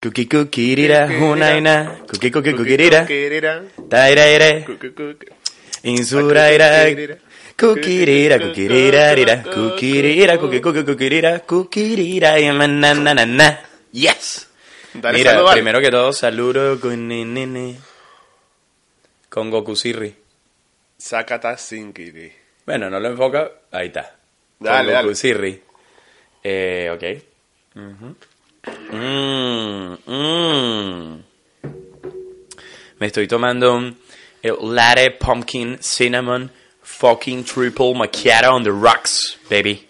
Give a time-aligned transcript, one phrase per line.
[0.00, 0.76] Cookie cookie
[1.18, 2.76] hunaina, cookie cookie cookie
[3.88, 4.64] tairaire,
[5.82, 7.16] insuraira,
[7.56, 8.68] cookie cookie
[9.48, 13.58] cookie cookie cookie cookie cookie mananana.
[13.90, 14.46] Yes.
[14.94, 17.76] Dale, Mira, saludo, primero que todo, saludo con nene,
[19.28, 20.14] con Goku Sirri.
[20.96, 22.32] Sakata Sinkiri.
[22.64, 24.14] Bueno, no lo enfoca, ahí está.
[24.60, 25.14] Dale, con Goku dale.
[25.16, 25.62] Sirri.
[26.44, 27.76] Eh, ok.
[27.76, 28.16] Ujú.
[28.90, 31.22] Mm, mm.
[32.98, 33.98] Me estoy tomando un
[34.42, 36.50] el latte pumpkin cinnamon
[36.82, 39.86] fucking triple macchiato on the rocks, baby.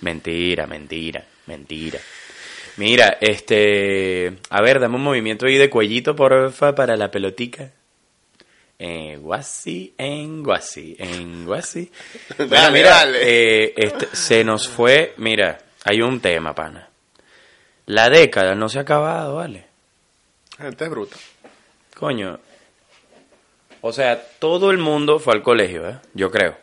[0.00, 1.98] Mentira, mentira, mentira.
[2.76, 7.72] Mira, este, a ver, dame un movimiento ahí de cuellito, porfa, para la pelotica.
[8.78, 11.90] En guasi, en guasi, en guasi.
[12.36, 13.18] Bueno, Dale, mira, dale.
[13.22, 16.90] eh, este, se nos fue, mira, hay un tema, pana.
[17.86, 19.66] La década no se ha acabado, ¿vale?
[20.58, 21.16] Gente es bruta.
[21.94, 22.38] Coño.
[23.80, 25.98] O sea, todo el mundo fue al colegio, ¿eh?
[26.14, 26.56] Yo creo.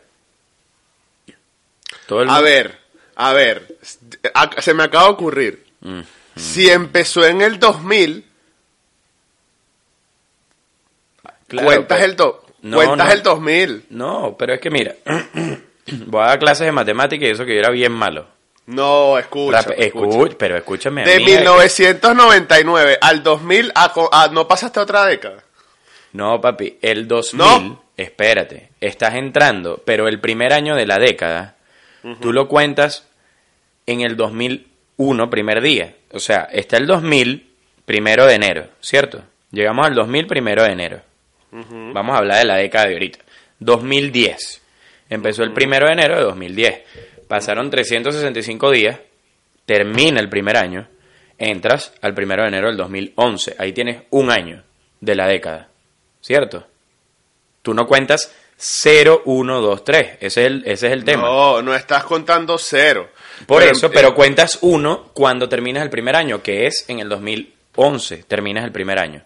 [2.06, 2.78] Todo el A mundo- ver,
[3.16, 3.76] a ver.
[4.60, 5.64] Se me acaba de ocurrir.
[5.80, 6.00] Mm.
[6.36, 8.24] Si empezó en el 2000,
[11.48, 13.12] Claro, cuentas, pero- el, do- No, cuentas no.
[13.12, 13.86] el 2000.
[13.90, 14.94] No, pero es que mira,
[16.06, 18.26] voy a dar clases de matemáticas y eso que yo era bien malo.
[18.66, 19.60] No, escucha.
[19.62, 20.18] Rap- escucha.
[20.18, 25.44] escu- pero escúchame De mí, 1999 al 2000, a a- ¿no pasaste otra década?
[26.12, 27.82] No, papi, el 2000, No.
[27.96, 31.56] espérate, estás entrando, pero el primer año de la década,
[32.20, 33.06] tú lo cuentas
[33.86, 35.94] en el 2001, primer día.
[36.12, 37.50] O sea, está el 2000,
[37.84, 39.22] primero de enero, ¿cierto?
[39.50, 41.00] Llegamos al 2000, primero de enero.
[41.50, 43.18] Vamos a hablar de la década de ahorita.
[43.58, 44.62] 2010.
[45.10, 46.80] Empezó el primero de enero de 2010.
[47.34, 49.00] Pasaron 365 días,
[49.66, 50.86] termina el primer año,
[51.36, 53.56] entras al primero de enero del 2011.
[53.58, 54.62] Ahí tienes un año
[55.00, 55.68] de la década,
[56.20, 56.64] ¿cierto?
[57.60, 60.08] Tú no cuentas 0, 1, 2, 3.
[60.20, 61.22] Ese es el, ese es el tema.
[61.24, 63.08] No, no estás contando cero.
[63.48, 67.08] Por Pero- eso, pero cuentas uno cuando terminas el primer año, que es en el
[67.08, 69.24] 2011, terminas el primer año.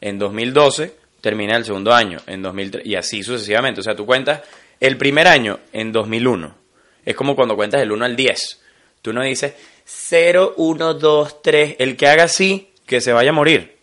[0.00, 3.82] En 2012 terminas el segundo año, en 2003 y así sucesivamente.
[3.82, 4.40] O sea, tú cuentas
[4.80, 6.59] el primer año en 2001.
[7.04, 8.60] Es como cuando cuentas el 1 al 10.
[9.02, 11.76] Tú no dices 0, 1, 2, 3.
[11.78, 13.76] El que haga así, que se vaya a morir.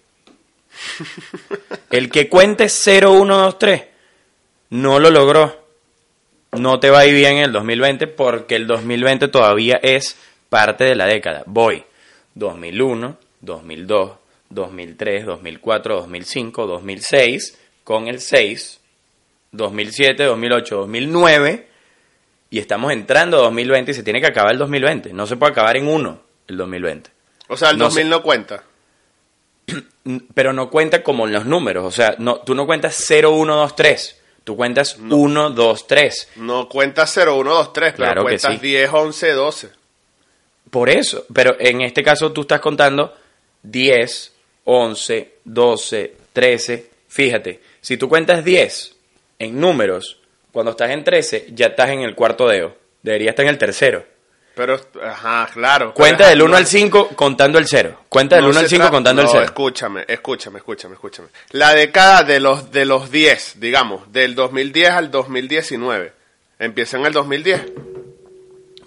[1.89, 3.83] El que cuente 0, 1, 2, 3
[4.69, 5.67] no lo logró
[6.51, 10.17] no te va a ir bien en el 2020 porque el 2020 todavía es
[10.50, 11.44] parte de la década.
[11.45, 11.83] Voy
[12.35, 14.11] 2001, 2002,
[14.50, 18.79] 2003, 2004, 2005, 2006, con el 6,
[19.51, 21.67] 2007, 2008, 2009
[22.50, 25.13] y estamos entrando a 2020 y se tiene que acabar el 2020.
[25.13, 27.09] No se puede acabar en uno el 2020.
[27.50, 28.09] O sea, el No 2000 sé.
[28.09, 28.63] no cuenta.
[30.34, 33.56] Pero no cuenta como en los números, o sea, no, tú no cuentas 0, 1,
[33.56, 34.22] 2, 3.
[34.46, 36.30] Tú cuentas 1, 2, 3.
[36.38, 38.59] No cuentas 0, 1, 2, 3, pero Claro que cuentas sí.
[38.59, 39.69] 10, 11, 12.
[40.72, 43.13] Por eso, pero en este caso tú estás contando
[43.63, 46.90] 10, 11, 12, 13.
[47.09, 48.96] Fíjate, si tú cuentas 10
[49.40, 50.19] en números,
[50.57, 52.75] cuando estás en 13 ya estás en el cuarto dedo.
[53.03, 54.03] Debería estar en el tercero.
[54.56, 55.94] Pero, ajá, claro.
[55.94, 58.01] Cuenta Pero, del 1 no- al 5 contando el 0.
[58.09, 59.44] Cuenta del no 1 al se 5 tra- contando el no, 0.
[59.45, 61.28] escúchame, escúchame, escúchame, escúchame.
[61.51, 66.12] La década de los, de los 10, digamos, del 2010 al 2019,
[66.57, 67.62] empieza en el 2010.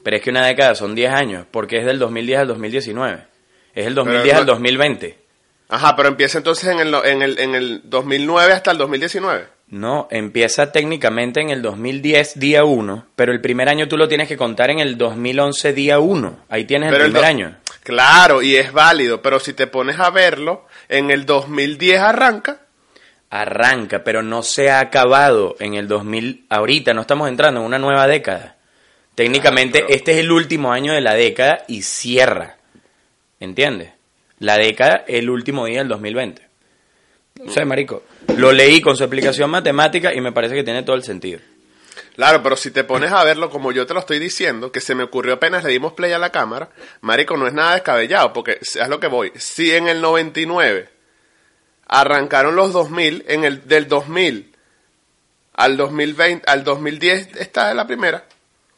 [0.03, 3.23] Pero es que una década son 10 años, porque es del 2010 al 2019.
[3.77, 5.19] Es el 2010 Pero no- al 2020.
[5.69, 9.47] Ajá, pero empieza entonces en el, no- en el, en el 2009 hasta el 2019.
[9.71, 14.27] No, empieza técnicamente en el 2010 día 1, pero el primer año tú lo tienes
[14.27, 16.39] que contar en el 2011 día 1.
[16.49, 17.57] Ahí tienes Pero el primer año.
[17.85, 22.63] Claro, y es válido, pero si te pones a verlo, en el 2010 arranca.
[23.31, 26.47] Arranca, pero no se ha acabado en el 2000.
[26.49, 28.57] Ahorita no estamos entrando en una nueva década.
[29.15, 32.57] Técnicamente Ah, pero- este es el último año de la década y cierra.
[33.39, 33.93] ¿Entiendes?
[34.41, 36.50] La década, el último día del 2020.
[37.45, 38.03] No sé, marico.
[38.37, 41.41] Lo leí con su explicación matemática y me parece que tiene todo el sentido.
[42.15, 44.95] Claro, pero si te pones a verlo como yo te lo estoy diciendo, que se
[44.95, 46.71] me ocurrió apenas le dimos play a la cámara,
[47.01, 49.33] marico, no es nada descabellado, porque es lo que voy.
[49.37, 50.89] Si en el 99
[51.87, 54.53] arrancaron los 2000, en el del 2000
[55.55, 58.25] al 2020, al 2010 está la primera.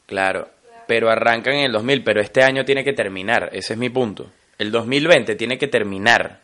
[0.06, 0.48] Claro,
[0.86, 4.30] pero arrancan en el 2000, pero este año tiene que terminar, ese es mi punto.
[4.58, 6.42] El 2020 tiene que terminar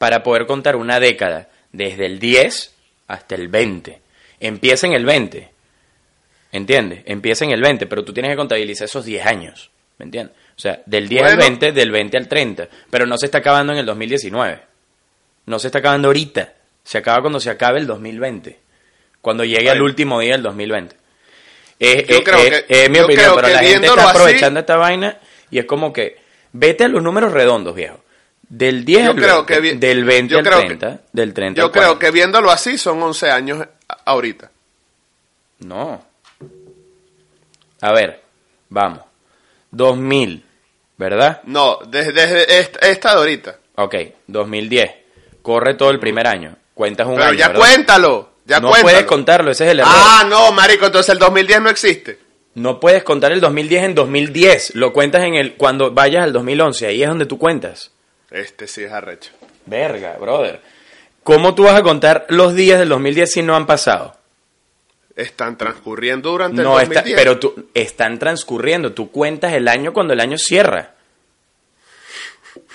[0.00, 2.74] para poder contar una década, desde el 10
[3.06, 4.00] hasta el 20.
[4.40, 5.50] Empieza en el 20,
[6.52, 7.02] ¿entiendes?
[7.04, 10.34] Empieza en el 20, pero tú tienes que contabilizar esos 10 años, ¿me entiendes?
[10.56, 11.42] O sea, del 10 al Bueno.
[11.42, 12.68] 20, del 20 al 30.
[12.90, 14.60] Pero no se está acabando en el 2019.
[15.46, 16.52] No se está acabando ahorita.
[16.82, 18.58] Se acaba cuando se acabe el 2020.
[19.20, 19.84] Cuando llegue al Bueno.
[19.84, 20.96] último día del 2020.
[21.78, 23.86] Es, Yo es- creo es- que- es mi yo opinión, creo pero que la gente
[23.86, 25.18] está así- aprovechando esta vaina
[25.50, 26.16] y es como que
[26.52, 28.02] vete a los números redondos, viejo.
[28.50, 31.32] Del 10 Yo al creo 20, que del 20 yo al creo que- 30, del
[31.32, 31.98] 30 Yo creo 40.
[32.04, 33.64] que viéndolo así son 11 años
[34.04, 34.50] ahorita.
[35.60, 36.04] No.
[37.80, 38.20] A ver,
[38.68, 39.00] vamos.
[39.70, 40.44] 2000,
[40.96, 41.40] ¿verdad?
[41.44, 43.56] No, desde, desde esta, esta de ahorita.
[43.76, 43.94] Ok,
[44.26, 44.90] 2010.
[45.42, 46.56] Corre todo el primer año.
[46.74, 47.60] Cuentas un Pero año, ya ¿verdad?
[47.60, 48.30] cuéntalo.
[48.46, 48.82] Ya no cuéntalo.
[48.92, 49.92] puedes contarlo, ese es el error.
[49.94, 52.18] Ah, no, marico, entonces el 2010 no existe.
[52.54, 54.74] No puedes contar el 2010 en 2010.
[54.74, 56.88] Lo cuentas en el cuando vayas al 2011.
[56.88, 57.92] Ahí es donde tú cuentas.
[58.30, 59.30] Este sí es arrecho.
[59.66, 60.60] Verga, brother.
[61.22, 64.16] ¿Cómo tú vas a contar los días del 2010 si no han pasado?
[65.16, 67.16] Están transcurriendo durante No el está, 2010.
[67.20, 68.92] pero tú están transcurriendo.
[68.92, 70.94] Tú cuentas el año cuando el año cierra.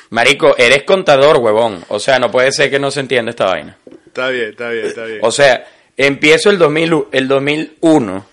[0.09, 1.83] Marico, eres contador, huevón.
[1.89, 3.77] O sea, no puede ser que no se entienda esta vaina.
[4.05, 5.19] Está bien, está bien, está bien.
[5.23, 5.65] O sea,
[5.97, 8.25] empiezo el 2000, el 2001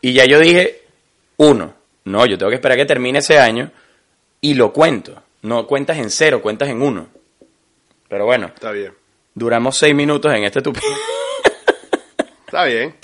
[0.00, 0.82] y ya yo dije
[1.36, 1.74] 1.
[2.04, 3.70] No, yo tengo que esperar que termine ese año
[4.40, 5.22] y lo cuento.
[5.46, 7.06] No cuentas en cero, cuentas en uno.
[8.08, 8.92] Pero bueno, Está bien.
[9.34, 10.80] duramos seis minutos en este tupi.
[12.46, 12.94] Está bien.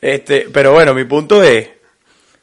[0.00, 1.68] Este, pero bueno, mi punto es,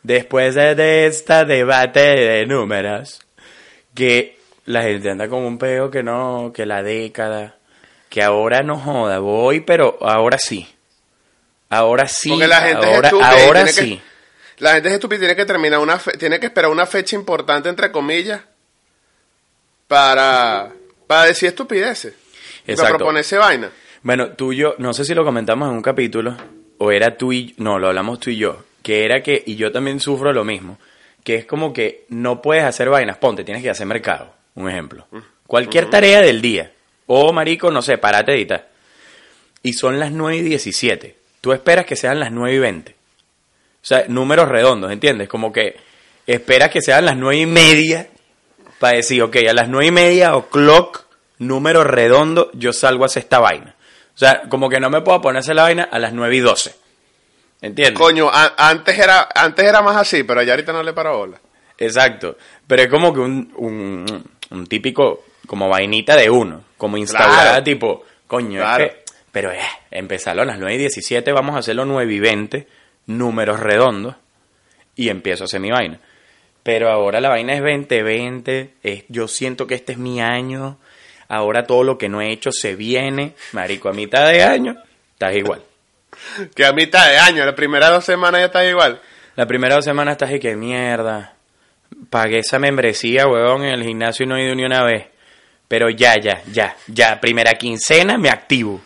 [0.02, 3.22] después de, esta debate de números,
[3.94, 7.58] que la gente anda con un peo que no, que la década,
[8.10, 10.68] que ahora no joda, voy, pero ahora sí.
[11.70, 14.02] Ahora sí, Porque la gente es ahora, estúpida y ahora que- sí.
[14.60, 17.16] La gente es estúpida y tiene que terminar una fe- tiene que esperar una fecha
[17.16, 18.42] importante entre comillas
[19.94, 20.72] para
[21.06, 22.14] para decir estupideces.
[22.14, 22.98] Y Para Exacto.
[22.98, 23.70] proponerse vaina.
[24.02, 26.36] Bueno, tú y yo, no sé si lo comentamos en un capítulo,
[26.80, 29.72] o era tú y no, lo hablamos tú y yo, que era que, y yo
[29.72, 30.80] también sufro lo mismo,
[31.24, 35.08] que es como que no puedes hacer vainas, ponte, tienes que hacer mercado, un ejemplo.
[35.46, 36.72] Cualquier tarea del día,
[37.06, 38.70] o marico, no sé, parate editar.
[39.62, 41.16] Y son las 9 y 17.
[41.40, 42.92] Tú esperas que sean las 9 y 20.
[42.92, 42.96] O
[43.86, 45.30] sea, números redondos, ¿entiendes?
[45.30, 45.78] Como que
[46.26, 48.08] esperas que sean las 9 y media
[48.84, 51.06] para decir, ok, a las 9 y media o clock,
[51.40, 53.76] número redondo, yo salgo a hacer esta vaina.
[54.14, 56.76] O sea, como que no me puedo ponerse la vaina a las 9 y 12.
[57.62, 57.98] ¿Entiendes?
[57.98, 61.38] Coño, antes era antes era más así, pero ya ahorita no le paro bola.
[61.78, 62.36] Exacto.
[62.68, 67.64] Pero es como que un, un, un típico, como vainita de uno, como instaurada, Claro.
[67.64, 68.86] tipo, coño, es Claro.
[68.90, 69.60] que- pero eh,
[69.92, 72.68] empezarlo a las 9 y 17, vamos a hacerlo 9 y 20,
[73.08, 74.16] números redondos,
[74.98, 76.00] y empiezo a hacer mi vaina.
[76.64, 80.80] Pero ahora la vaina es 2020, es, yo siento que este es mi año,
[81.28, 84.78] ahora todo lo que no he hecho se viene, marico, a mitad de año,
[85.12, 85.62] estás igual.
[86.56, 89.02] Que a mitad de año, las primeras dos semanas ya está igual.
[89.36, 91.34] La primera dos semanas estás y que mierda.
[92.10, 95.08] Pagué esa membresía, huevón, en el gimnasio y no he ido ni una vez.
[95.68, 97.20] Pero ya, ya, ya, ya.
[97.20, 98.80] Primera quincena me activo.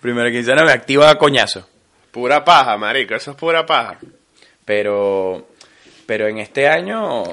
[0.00, 1.68] Primera quincena me activo a coñazo.
[2.10, 3.98] Pura paja, marico, eso es pura paja.
[4.64, 5.48] Pero,
[6.06, 7.24] pero en este año,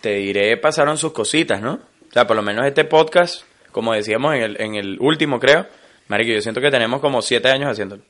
[0.00, 1.74] te diré, pasaron sus cositas, ¿no?
[2.08, 5.66] O sea, por lo menos este podcast, como decíamos en el, en el último, creo.
[6.08, 8.02] Marico, yo siento que tenemos como siete años haciéndolo.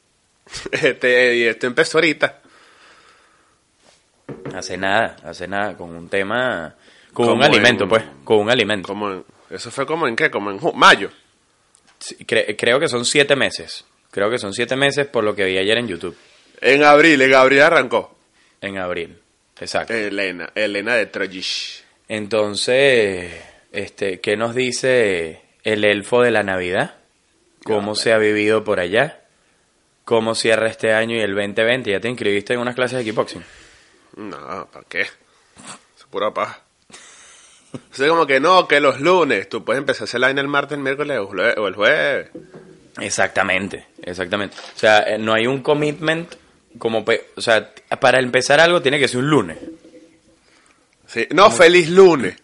[0.73, 2.41] Este, y esto empezó ahorita.
[4.55, 6.75] Hace nada, hace nada, con un tema,
[7.12, 8.88] con un alimento, en- pues, con un alimento.
[8.88, 11.11] Como en- eso fue como en qué, como en mayo.
[11.99, 13.85] Sí, cre- creo que son siete meses.
[14.11, 16.16] Creo que son siete meses por lo que vi ayer en YouTube.
[16.61, 18.16] En abril, en abril arrancó.
[18.61, 19.19] En abril.
[19.61, 19.95] Exacto.
[19.95, 21.83] Elena, Elena de Troyish.
[22.09, 23.33] Entonces,
[23.73, 26.97] este, ¿qué nos dice el elfo de la Navidad?
[27.65, 29.23] ¿Cómo se ha vivido por allá?
[30.05, 31.91] ¿Cómo cierra este año y el 2020?
[31.91, 33.43] ¿Ya te inscribiste en unas clases de kickboxing?
[34.17, 35.01] No, ¿para qué?
[35.01, 36.61] Es pura paja.
[37.73, 39.49] O sea, como que no, que los lunes.
[39.49, 42.31] Tú puedes empezar a hacer vaina el martes, el miércoles o el jueves.
[43.01, 44.57] Exactamente, exactamente.
[44.57, 46.35] O sea, eh, no hay un commitment
[46.78, 47.04] como...
[47.04, 49.59] pe- O sea, para empezar algo tiene que ser un lunes.
[51.06, 51.26] Sí.
[51.30, 52.37] No, feliz lunes.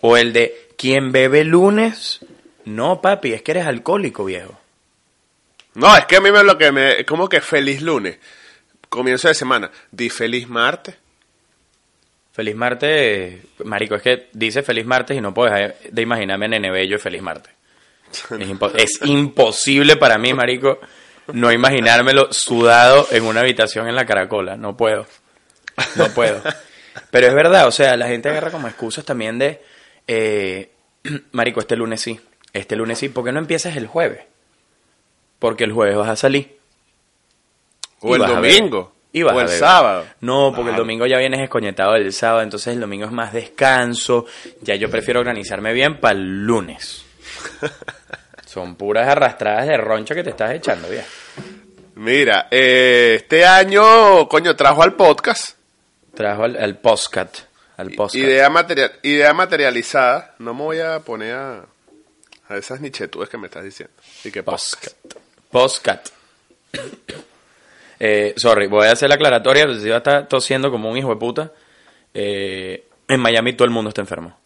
[0.00, 2.20] O el de, ¿quién bebe lunes?
[2.64, 4.58] No, papi, es que eres alcohólico, viejo.
[5.74, 7.04] No, es que a mí me lo que me...
[7.04, 8.18] Como que feliz lunes.
[8.88, 9.70] Comienzo de semana.
[9.90, 10.96] Di feliz martes.
[12.32, 16.48] Feliz martes, marico, es que dice feliz martes y no puedo dejar de imaginarme a
[16.48, 17.52] Nene Bello y feliz martes.
[18.10, 20.78] Es, impo- es imposible para mí, marico,
[21.32, 24.56] no imaginármelo sudado en una habitación en la caracola.
[24.56, 25.06] No puedo.
[25.96, 26.42] No puedo.
[27.10, 29.62] Pero es verdad, o sea, la gente agarra como excusas también de,
[30.06, 30.70] eh,
[31.32, 32.20] marico, este lunes sí,
[32.52, 34.24] este lunes sí, ¿por qué no empiezas el jueves?
[35.38, 36.58] Porque el jueves vas a salir.
[38.00, 38.92] O el domingo.
[39.12, 40.06] Y vas O el sábado.
[40.20, 44.26] No, porque el domingo ya vienes escoñetado del sábado, entonces el domingo es más descanso.
[44.60, 47.04] Ya yo prefiero organizarme bien para el lunes.
[48.46, 51.04] Son puras arrastradas de roncha que te estás echando, ya.
[52.00, 55.58] Mira, eh, este año, coño, trajo al podcast.
[56.14, 57.40] Trajo al, al postcat.
[57.76, 57.94] Al.
[58.14, 60.34] Idea, material, idea materializada.
[60.38, 61.66] No me voy a poner a,
[62.48, 63.92] a esas nichetudes que me estás diciendo.
[64.24, 64.94] Y que Postcat.
[65.50, 66.08] Postcat.
[68.02, 71.10] Eh, sorry, voy a hacer la aclaratoria, si iba a estar tosiendo como un hijo
[71.10, 71.52] de puta.
[72.14, 74.39] Eh, en Miami todo el mundo está enfermo.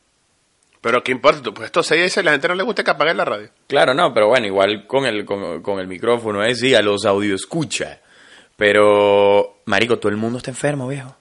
[0.85, 3.15] Pero qué importa, tú puedes toser y dice, la gente no le gusta que apague
[3.15, 3.49] la radio.
[3.67, 7.07] Claro, no, pero bueno, igual con el, con, con el micrófono, es sí, a los
[7.07, 8.01] audio escucha.
[8.55, 11.17] Pero, marico, todo el mundo está enfermo, viejo.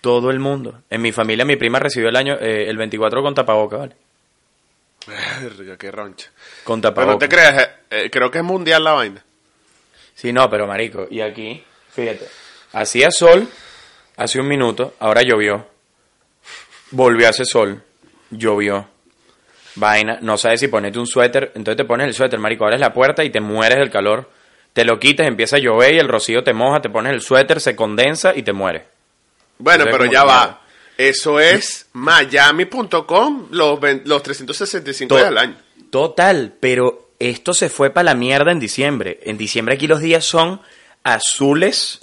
[0.00, 0.80] Todo el mundo.
[0.88, 3.96] En mi familia, mi prima recibió el año, eh, el 24 con tapaboca, ¿vale?
[5.78, 6.30] Qué roncha.
[6.64, 7.12] Con Pero tapaboca.
[7.12, 9.22] no te creas, eh, eh, creo que es mundial la vaina.
[10.14, 12.26] Sí, no, pero marico, y aquí, fíjate,
[12.72, 13.46] hacía sol
[14.16, 15.66] hace un minuto, ahora llovió.
[16.92, 17.84] Volvió a hacer sol,
[18.30, 18.88] llovió.
[19.74, 22.92] Vaina, no sabes si ponerte un suéter, entonces te pones el suéter, marico, abres la
[22.92, 24.30] puerta y te mueres del calor.
[24.72, 27.60] Te lo quitas, empieza a llover y el rocío te moja, te pones el suéter,
[27.60, 28.82] se condensa y te mueres.
[29.58, 30.62] Bueno, pero ya va.
[30.96, 35.56] Eso es miami.com los, los 365 días al año.
[35.90, 39.20] Total, pero esto se fue para la mierda en diciembre.
[39.22, 40.60] En diciembre aquí los días son
[41.02, 42.00] azules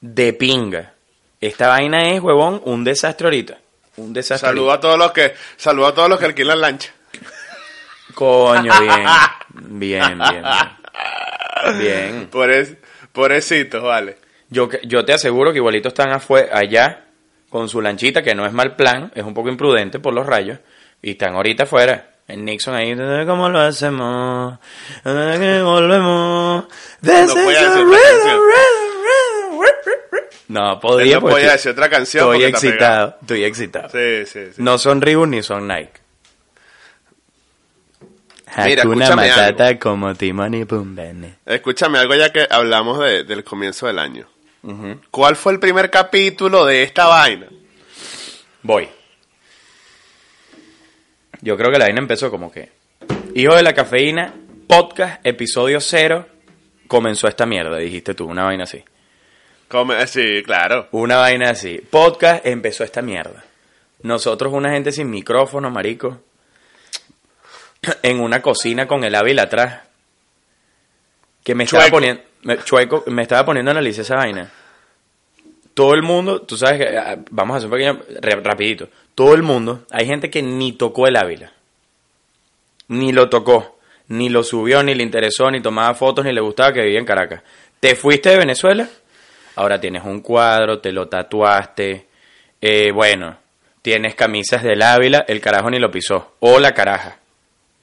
[0.00, 0.94] de pinga.
[1.40, 3.58] Esta vaina es, huevón, un desastre ahorita.
[4.00, 4.48] Un desastre.
[4.48, 6.92] Saludo a todos los que, saludo a todos los que alquilan lancha.
[8.14, 9.06] Coño, bien.
[9.78, 11.78] Bien, bien, bien.
[11.78, 12.28] Bien.
[12.30, 12.76] Por es,
[13.12, 14.16] pobrecitos, vale.
[14.48, 16.10] Yo, que- yo te aseguro que igualito están
[16.52, 17.04] allá
[17.48, 20.58] con su lanchita, que no es mal plan, es un poco imprudente por los rayos,
[21.02, 22.06] y están ahorita afuera.
[22.28, 22.94] En Nixon ahí,
[23.26, 24.58] ¿cómo lo hacemos?
[25.02, 26.64] que volvemos?
[27.02, 28.38] This No is otra rhythm, rhythm,
[30.50, 33.88] No, Él podía, no porque podía estoy- decir otra canción Estoy excitado, estoy excitado.
[33.88, 34.24] pegado.
[34.26, 34.62] Sí, sí, sí.
[34.62, 35.92] No son Reebok ni son Nike.
[38.64, 41.36] Mira, Hakuna escúchame Matata como Timon y Pumbene.
[41.46, 44.26] Escúchame algo ya que hablamos de- del comienzo del año.
[45.10, 47.46] ¿Cuál fue el primer capítulo de esta vaina?
[48.62, 48.88] Voy.
[51.42, 52.70] Yo creo que la vaina empezó como que.
[53.34, 54.34] Hijo de la cafeína,
[54.66, 56.26] podcast, episodio cero.
[56.88, 58.82] Comenzó esta mierda, dijiste tú, una vaina así.
[59.70, 60.88] Come- sí, claro.
[60.90, 61.78] Una vaina así.
[61.90, 63.44] Podcast empezó esta mierda.
[64.02, 66.18] Nosotros, una gente sin micrófono, marico.
[68.02, 69.80] En una cocina con el Ávila atrás.
[71.44, 72.22] Que me estaba poniendo.
[72.42, 74.50] Me, chueco, me estaba poniendo a analizar esa vaina.
[75.74, 76.98] Todo el mundo, tú sabes que.
[76.98, 78.42] ah, Vamos a hacer un pequeño.
[78.42, 78.88] rapidito.
[79.14, 79.86] Todo el mundo.
[79.90, 81.52] Hay gente que ni tocó el Ávila.
[82.88, 83.78] Ni lo tocó.
[84.08, 87.04] Ni lo subió, ni le interesó, ni tomaba fotos, ni le gustaba que vivía en
[87.06, 87.42] Caracas.
[87.78, 88.88] Te fuiste de Venezuela.
[89.60, 92.06] Ahora tienes un cuadro, te lo tatuaste.
[92.62, 93.36] eh, bueno,
[93.82, 96.36] tienes camisas del Ávila, el carajo ni lo pisó.
[96.40, 97.16] O la caraja.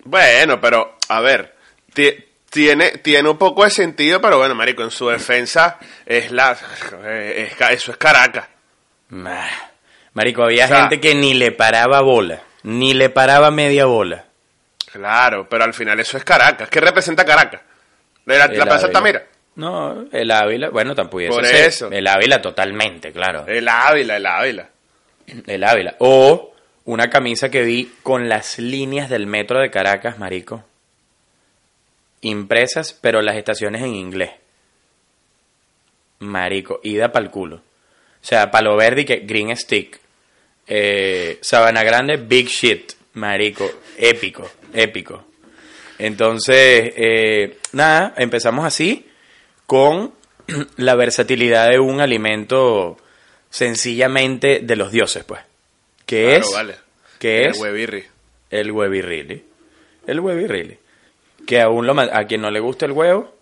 [0.04, 1.54] Bueno, pero, a ver,
[1.94, 2.16] ti-
[2.50, 6.58] tiene, tiene un poco de sentido, pero bueno, marico, en su defensa es la...
[7.04, 8.48] eh, es eso es Caracas.
[10.14, 12.42] Marico, había O sea- gente que ni le paraba bola.
[12.64, 14.26] Ni le paraba media bola.
[14.92, 16.70] Claro, pero al final eso es Caracas.
[16.70, 17.62] ¿Qué representa Caracas?
[18.26, 18.88] ¿La, la Plaza.
[18.88, 19.24] Altamira?
[19.58, 21.68] No, el Ávila, bueno, tampoco Por ser.
[21.68, 21.90] eso.
[21.92, 23.48] El Ávila totalmente, claro.
[23.48, 24.70] El Ávila, el Ávila.
[25.48, 25.96] El Ávila.
[25.98, 26.54] O
[26.86, 30.64] una camisa que vi con las líneas del metro de Caracas, marico.
[32.22, 34.30] Impresas, pero las estaciones en inglés.
[36.20, 37.56] Marico, ida pa'l culo.
[37.56, 37.62] O
[38.22, 40.00] sea, Palo Verde que Green Stick.
[40.68, 42.94] Eh, Sabana Grande, Big Shit.
[43.14, 45.26] Marico, épico, épico.
[45.98, 49.08] Entonces, eh, nada, empezamos así
[49.68, 50.14] con
[50.78, 52.98] la versatilidad de un alimento
[53.52, 55.42] sencillamente de los dioses, pues.
[56.08, 56.76] Que Claro, es, vale.
[57.20, 58.06] que El es huevirri.
[58.50, 59.44] el huevirrilli.
[60.08, 60.80] El huevirrilli.
[61.46, 63.36] Que aún lo, a quien no le gusta el huevo,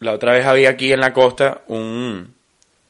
[0.00, 2.34] la otra vez había aquí en la costa un,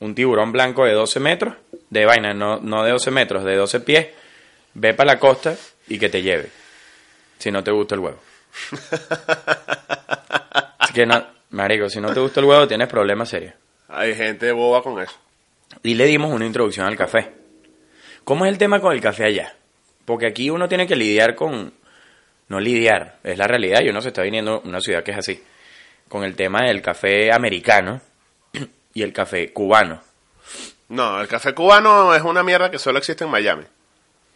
[0.01, 1.55] un tiburón blanco de 12 metros,
[1.91, 4.07] de vaina, no, no de 12 metros, de 12 pies,
[4.75, 5.57] ve para la costa
[5.89, 6.51] y que te lleve,
[7.39, 8.19] si no te gusta el huevo.
[10.79, 13.55] Así que no, marico, si no te gusta el huevo tienes problemas serios.
[13.89, 15.17] Hay gente boba con eso.
[15.83, 17.33] Y le dimos una introducción al café.
[18.25, 19.55] ¿Cómo es el tema con el café allá?
[20.05, 21.73] Porque aquí uno tiene que lidiar con...
[22.49, 25.19] No lidiar, es la realidad y uno se está viniendo a una ciudad que es
[25.19, 25.43] así.
[26.09, 28.01] Con el tema del café americano
[28.95, 30.01] y el café cubano.
[30.89, 33.65] No, el café cubano es una mierda que solo existe en Miami.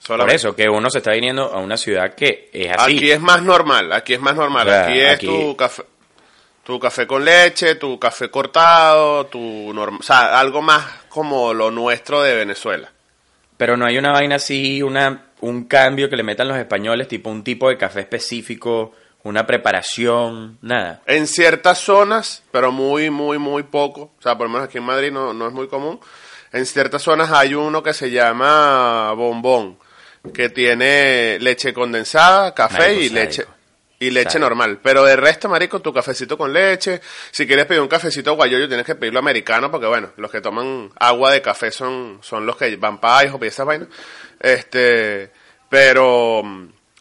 [0.06, 2.96] Por eso, que uno se está viniendo a una ciudad que es así.
[2.96, 4.66] Aquí es más normal, aquí es más normal.
[4.66, 5.84] O sea, aquí es aquí- tu café.
[6.64, 9.38] Tu café con leche, tu café cortado, tu
[9.74, 12.90] norm- o sea, algo más como lo nuestro de Venezuela.
[13.56, 17.30] Pero no hay una vaina así, una, un cambio que le metan los españoles, tipo
[17.30, 18.92] un tipo de café específico,
[19.24, 21.02] una preparación, nada.
[21.06, 24.12] En ciertas zonas, pero muy, muy, muy poco.
[24.18, 26.00] O sea, por lo menos aquí en Madrid no, no es muy común.
[26.52, 29.78] En ciertas zonas hay uno que se llama bombón,
[30.34, 33.46] que tiene leche condensada, café Marico, y leche.
[34.04, 34.80] Y leche normal.
[34.82, 37.00] Pero de resto, marico, tu cafecito con leche.
[37.30, 40.90] Si quieres pedir un cafecito guayoyo, tienes que pedirlo americano, porque bueno, los que toman
[40.98, 43.88] agua de café son, son los que van para IHOP y esas vainas.
[44.40, 45.30] Este,
[45.68, 46.42] pero,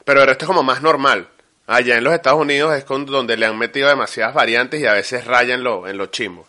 [0.06, 1.28] pero el resto es como más normal.
[1.68, 4.94] Allá en los Estados Unidos es con donde le han metido demasiadas variantes y a
[4.94, 6.46] veces rayan lo, en los chimbos.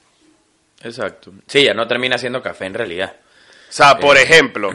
[0.82, 1.32] Exacto.
[1.47, 3.14] Sí, ya no termina siendo café en realidad.
[3.68, 4.23] O sea, por Eh.
[4.23, 4.73] ejemplo,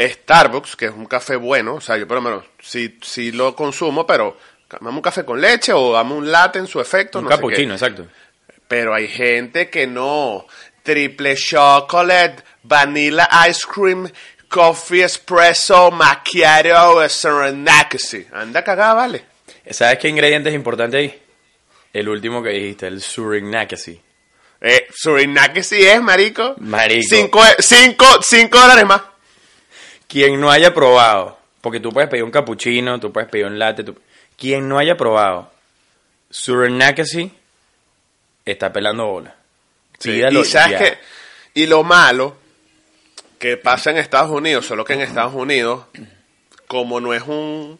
[0.00, 3.54] Starbucks, que es un café bueno, o sea, yo por lo menos sí, sí lo
[3.54, 4.36] consumo, pero
[4.80, 7.36] dame un café con leche o dame un latte en su efecto, Un no sé
[7.36, 7.40] qué.
[7.42, 8.06] cappuccino, exacto.
[8.68, 10.46] Pero hay gente que no.
[10.82, 14.10] Triple chocolate, vanilla ice cream,
[14.48, 18.26] coffee espresso, macchiato, serenacity.
[18.32, 19.24] Anda cagada, vale.
[19.70, 21.22] ¿Sabes qué ingrediente es importante ahí?
[21.92, 24.00] El último que dijiste, el Surinacasi.
[24.60, 26.54] Eh, serenacity es, marico.
[26.58, 27.02] Marico.
[27.08, 29.02] Cinco, cinco, cinco dólares más.
[30.08, 33.84] Quien no haya probado, porque tú puedes pedir un cappuccino, tú puedes pedir un latte,
[33.84, 33.96] tú-
[34.42, 35.52] quien no haya probado
[36.28, 37.30] Surinacasi
[38.44, 39.36] está pelando bola.
[40.00, 40.98] Sí, y sabes que,
[41.54, 42.36] y lo malo
[43.38, 45.84] que pasa en Estados Unidos, solo que en Estados Unidos,
[46.66, 47.78] como no es un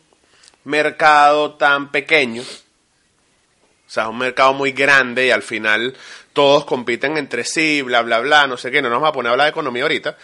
[0.62, 5.96] mercado tan pequeño, o sea, es un mercado muy grande y al final
[6.32, 9.30] todos compiten entre sí, bla, bla, bla, no sé qué, no nos vamos a poner
[9.30, 10.16] a hablar de economía ahorita.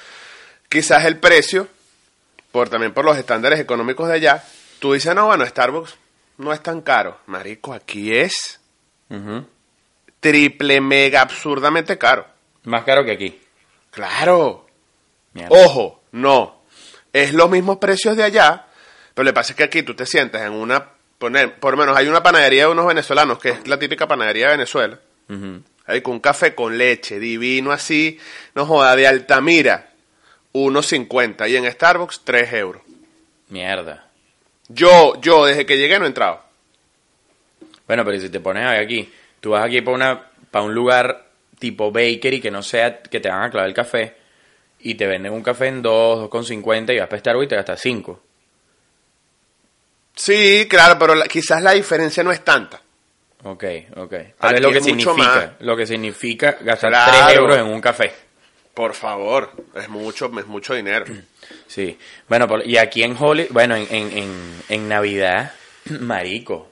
[0.68, 1.66] Quizás el precio,
[2.52, 4.45] por también por los estándares económicos de allá,
[4.78, 5.97] tú dices, no, bueno, Starbucks
[6.38, 7.18] no es tan caro.
[7.26, 8.61] Marico, aquí es
[10.21, 12.26] triple, mega, absurdamente caro.
[12.64, 13.40] Más caro que aquí.
[13.90, 14.66] Claro.
[15.33, 15.50] Mierda.
[15.64, 16.62] Ojo, no.
[17.12, 18.66] Es los mismos precios de allá,
[19.14, 21.78] pero lo que pasa es que aquí tú te sientas en una, poner, por lo
[21.78, 24.98] menos hay una panadería de unos venezolanos, que es la típica panadería de Venezuela,
[25.29, 25.62] Ujú.
[25.87, 28.18] ahí con un café con leche, divino así,
[28.55, 29.90] no joda, de Altamira,
[30.53, 32.83] 1.50, y en Starbucks 3 euros.
[33.48, 34.08] Mierda.
[34.68, 36.42] Yo, yo, desde que llegué no he entrado.
[37.87, 41.26] Bueno, pero si te pones aquí, tú vas aquí para una para un lugar
[41.59, 44.14] tipo bakery que no sea que te van a clavar el café
[44.81, 47.81] y te venden un café en 2, 2,50 y vas para Starbucks y te gastas
[47.81, 48.20] 5.
[50.14, 52.81] Sí, claro, pero la- quizás la diferencia no es tanta.
[53.44, 53.64] Ok,
[53.96, 54.14] ok.
[54.38, 57.12] Tal vez lo que significa, lo que significa gastar Claro.
[57.26, 58.12] 3 euros en un café.
[58.79, 61.05] Por favor, es mucho, es mucho dinero.
[61.67, 61.99] Sí.
[62.29, 64.31] Bueno, por- y aquí en Holly, bueno, en, en, en,
[64.69, 65.53] en Navidad,
[66.01, 66.71] marico,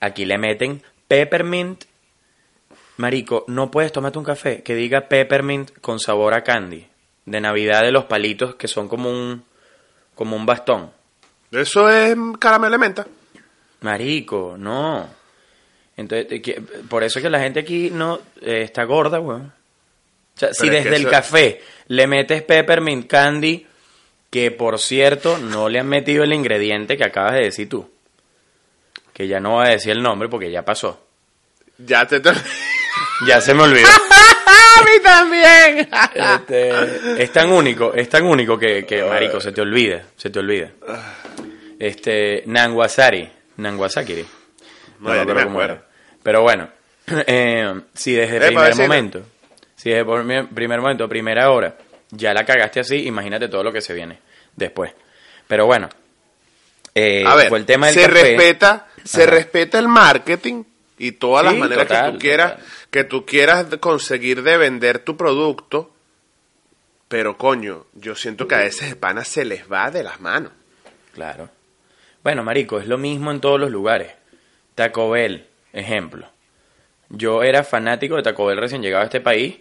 [0.00, 1.84] aquí le meten peppermint.
[2.96, 6.86] Marico, no puedes tomarte un café que diga peppermint con sabor a candy.
[7.26, 9.44] De Navidad de los palitos que son como un,
[10.16, 10.90] como un bastón.
[11.52, 13.06] Eso es caramelo de menta.
[13.82, 15.08] Marico, no.
[15.96, 16.42] Entonces,
[16.88, 19.52] por eso es que la gente aquí no eh, está gorda, weón.
[20.36, 23.66] O sea, si desde el eso- café le metes peppermint candy,
[24.30, 27.88] que por cierto no le han metido el ingrediente que acabas de decir tú.
[29.12, 31.06] Que ya no voy a decir el nombre porque ya pasó.
[31.78, 32.20] Ya te...
[33.28, 33.86] Ya se me olvidó.
[34.76, 35.88] ¡A mí también!
[36.14, 40.38] Este, es tan único, es tan único que, que, marico, se te olvida, se te
[40.40, 40.70] olvida.
[41.78, 44.24] Este, Nanguasari, Nanguasakiri.
[45.00, 45.74] No, acuerdo me cómo acuerdo.
[45.74, 45.86] era.
[46.22, 46.68] Pero bueno,
[47.26, 49.22] eh, si desde Epa, primer momento,
[49.84, 51.76] si desde por mi- primer momento, primera hora,
[52.10, 54.18] ya la cagaste así, imagínate todo lo que se viene
[54.56, 54.92] después.
[55.46, 55.90] Pero bueno,
[56.94, 58.12] eh, A ver, fue el tema del se café.
[58.22, 60.64] respeta, se respeta el marketing
[60.96, 62.66] y todas las maneras que tú quieras, total.
[62.90, 65.92] que tú quieras conseguir de vender tu producto,
[67.08, 70.52] pero coño, yo siento que a veces de pana se les va de las manos.
[71.12, 71.50] Claro.
[72.22, 74.12] Bueno, marico, es lo mismo en todos los lugares.
[74.74, 76.26] Taco Bell, ejemplo.
[77.10, 79.56] Yo era fanático de Taco Bell recién llegado a este país,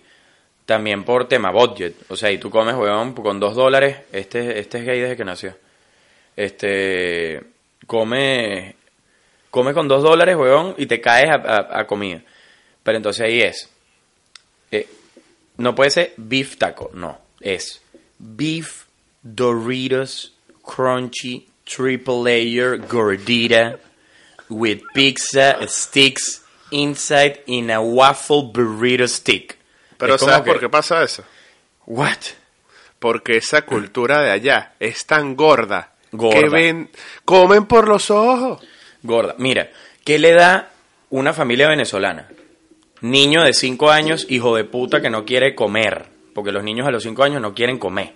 [0.65, 1.95] también por tema budget.
[2.09, 5.25] O sea, y tú comes, weón, con dos dólares, este, este es gay desde que
[5.25, 5.55] nació.
[6.35, 7.41] Este,
[7.85, 8.75] come,
[9.49, 12.21] come con dos dólares, weón, y te caes a, comida.
[12.83, 13.69] Pero entonces ahí es,
[14.71, 14.87] eh,
[15.57, 17.81] no puede ser beef taco, no, es
[18.17, 18.85] beef
[19.23, 20.31] Doritos
[20.63, 23.79] crunchy triple layer gordita
[24.49, 29.57] with pizza sticks inside in a waffle burrito stick.
[30.05, 31.23] Pero ¿sabes que, por qué pasa eso?
[31.85, 32.17] What?
[32.99, 36.39] Porque esa cultura de allá es tan gorda, Gorda.
[36.39, 36.89] que ven,
[37.25, 38.61] comen por los ojos.
[39.01, 39.35] Gorda.
[39.37, 39.69] Mira,
[40.03, 40.71] ¿qué le da
[41.09, 42.29] una familia venezolana?
[43.01, 46.05] Niño de 5 años, hijo de puta que no quiere comer.
[46.33, 48.13] Porque los niños a los 5 años no quieren comer.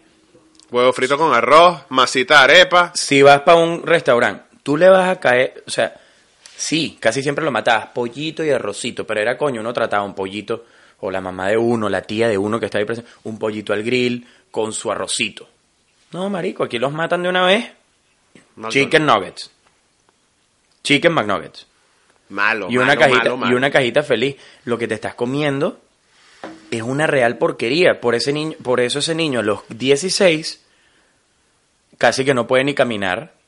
[0.69, 2.91] Huevo frito con arroz, masita de arepa.
[2.93, 5.95] Si vas para un restaurante, tú le vas a caer, o sea,
[6.55, 10.65] sí, casi siempre lo matabas, pollito y arrocito, pero era coño, uno trataba un pollito,
[10.99, 13.73] o la mamá de uno, la tía de uno que está ahí presente, un pollito
[13.73, 15.47] al grill con su arrocito.
[16.11, 17.71] No, marico, aquí los matan de una vez.
[18.55, 19.51] No, Chicken nuggets.
[20.83, 21.67] Chicken McNuggets.
[22.29, 23.53] Malo, y una malo, cajita malo, malo.
[23.53, 24.35] y una cajita feliz.
[24.65, 25.79] Lo que te estás comiendo
[26.71, 28.01] es una real porquería.
[28.01, 30.63] Por ese niño, por eso ese niño a los 16
[31.97, 33.33] casi que no puede ni caminar.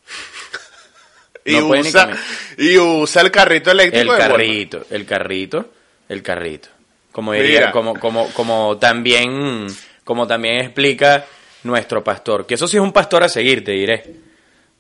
[1.46, 2.24] Y, no puede ni usa, caminar.
[2.58, 4.12] y usa el carrito El eléctrico.
[4.12, 4.32] Walmart.
[4.32, 5.70] carrito, el carrito,
[6.10, 6.70] el carrito.
[7.12, 7.72] Como diría, Mira.
[7.72, 9.68] como, como, como también,
[10.04, 11.26] como también explica
[11.64, 14.16] nuestro pastor, que eso sí es un pastor a seguir, te diré.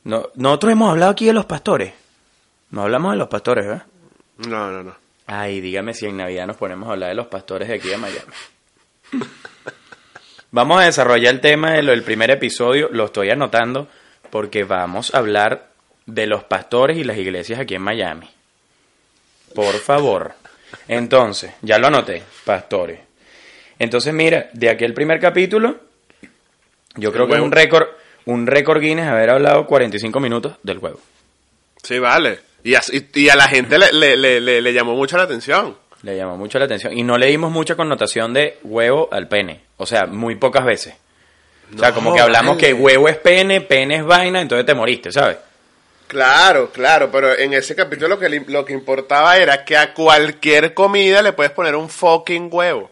[0.03, 1.93] No, nosotros hemos hablado aquí de los pastores.
[2.71, 3.83] No hablamos de los pastores, ¿verdad?
[4.47, 4.95] No, no, no.
[5.25, 7.97] Ay, dígame si en Navidad nos ponemos a hablar de los pastores de aquí de
[7.97, 8.31] Miami.
[10.51, 13.87] Vamos a desarrollar el tema de lo del primer episodio, lo estoy anotando,
[14.31, 15.69] porque vamos a hablar
[16.07, 18.27] de los pastores y las iglesias aquí en Miami.
[19.53, 20.33] Por favor.
[20.87, 22.99] Entonces, ya lo anoté, pastores.
[23.77, 25.77] Entonces, mira, de aquel primer capítulo,
[26.95, 27.87] yo creo que es un récord,
[28.25, 30.99] un récord Guinness haber hablado 45 minutos del huevo.
[31.83, 32.39] Sí, vale.
[32.63, 32.81] Y a,
[33.13, 35.77] y- a la gente le, le- le- le- llamó mucho la atención.
[36.03, 36.97] Le llamó mucho la atención.
[36.97, 39.61] Y no le dimos mucha connotación de huevo al pene.
[39.77, 40.93] O sea, muy pocas veces.
[41.73, 42.67] o sea, como que hablamos vale.
[42.67, 45.37] que huevo es pene, pene es vaina, entonces te moriste, ¿sabes?
[46.09, 50.73] Claro, claro, pero en ese capítulo lo que, lo que importaba era que a cualquier
[50.73, 52.89] comida le puedes poner un fucking huevo.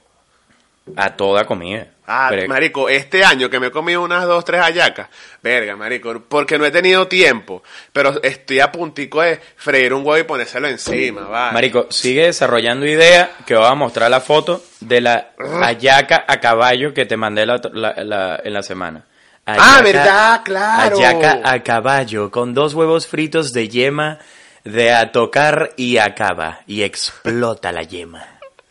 [0.95, 1.87] A toda comida.
[2.05, 5.07] Ah, Pero- marico, este año que me he comido unas dos, tres hallacas,
[5.41, 10.19] verga, marico, porque no he tenido tiempo, pero estoy a puntico de freír un huevo
[10.19, 11.53] y ponérselo encima, vale.
[11.53, 16.93] Marico, sigue desarrollando idea que voy a mostrar la foto de la hallaca a caballo
[16.93, 19.03] que te mandé la- la- la- en la semana.
[19.47, 20.41] Ah, ¿verdad?
[20.43, 20.97] Claro.
[20.97, 24.19] Hallaca a caballo con dos huevos fritos de yema
[24.65, 28.25] de a tocar y acaba y explota la yema.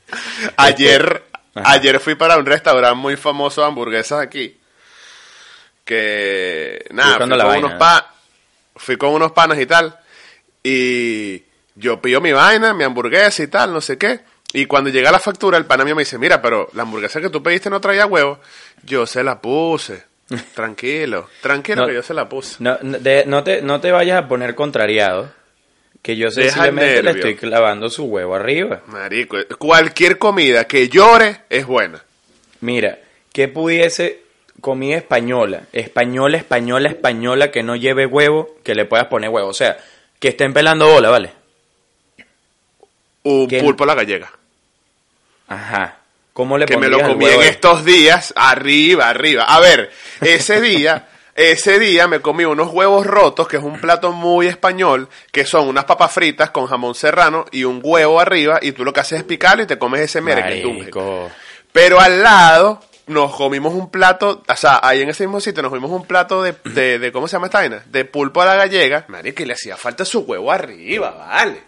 [0.58, 1.72] Ayer, Ajá.
[1.72, 4.58] ayer fui para un restaurante muy famoso de hamburguesas aquí.
[5.84, 7.78] Que nada, fui Buscando con, la vaina, unos ¿no?
[7.78, 8.14] pa-
[8.76, 9.96] fui con unos panas y tal.
[10.62, 11.42] Y
[11.76, 14.20] yo pido mi vaina, mi hamburguesa y tal, no sé qué.
[14.52, 17.30] Y cuando llega la factura, el pana mío me dice, mira, pero la hamburguesa que
[17.30, 18.38] tú pediste no traía huevo.
[18.82, 20.04] Yo se la puse.
[20.54, 21.88] Tranquilo, tranquilo No.
[21.88, 22.56] que yo se la puse.
[22.58, 25.30] No, de- no te, no te vayas a poner contrariado.
[26.02, 28.82] Que yo sencillamente le estoy clavando su huevo arriba.
[28.86, 32.00] Marico, cualquier comida que llore es buena.
[32.60, 32.98] Mira,
[33.32, 34.20] que pudiese
[34.60, 39.48] comida española, española, española, española, que no lleve huevo, que le puedas poner huevo.
[39.48, 39.78] O sea,
[40.20, 41.32] que estén pelando bola, ¿vale?
[43.24, 44.30] Un pulpo a la gallega.
[45.48, 45.98] Ajá.
[46.36, 49.44] ¿Cómo le que me lo comí en estos días, arriba, arriba.
[49.44, 54.12] A ver, ese día, ese día me comí unos huevos rotos, que es un plato
[54.12, 58.72] muy español, que son unas papas fritas con jamón serrano y un huevo arriba, y
[58.72, 60.80] tú lo que haces es picarlo y te comes ese merequetunje.
[60.80, 61.30] Marico.
[61.72, 65.70] Pero al lado nos comimos un plato, o sea, ahí en ese mismo sitio nos
[65.70, 67.82] comimos un plato de, de, de- ¿cómo se llama esta vaina?
[67.86, 69.06] De pulpo a la gallega.
[69.08, 71.62] Marico, y le hacía falta su huevo arriba, vale.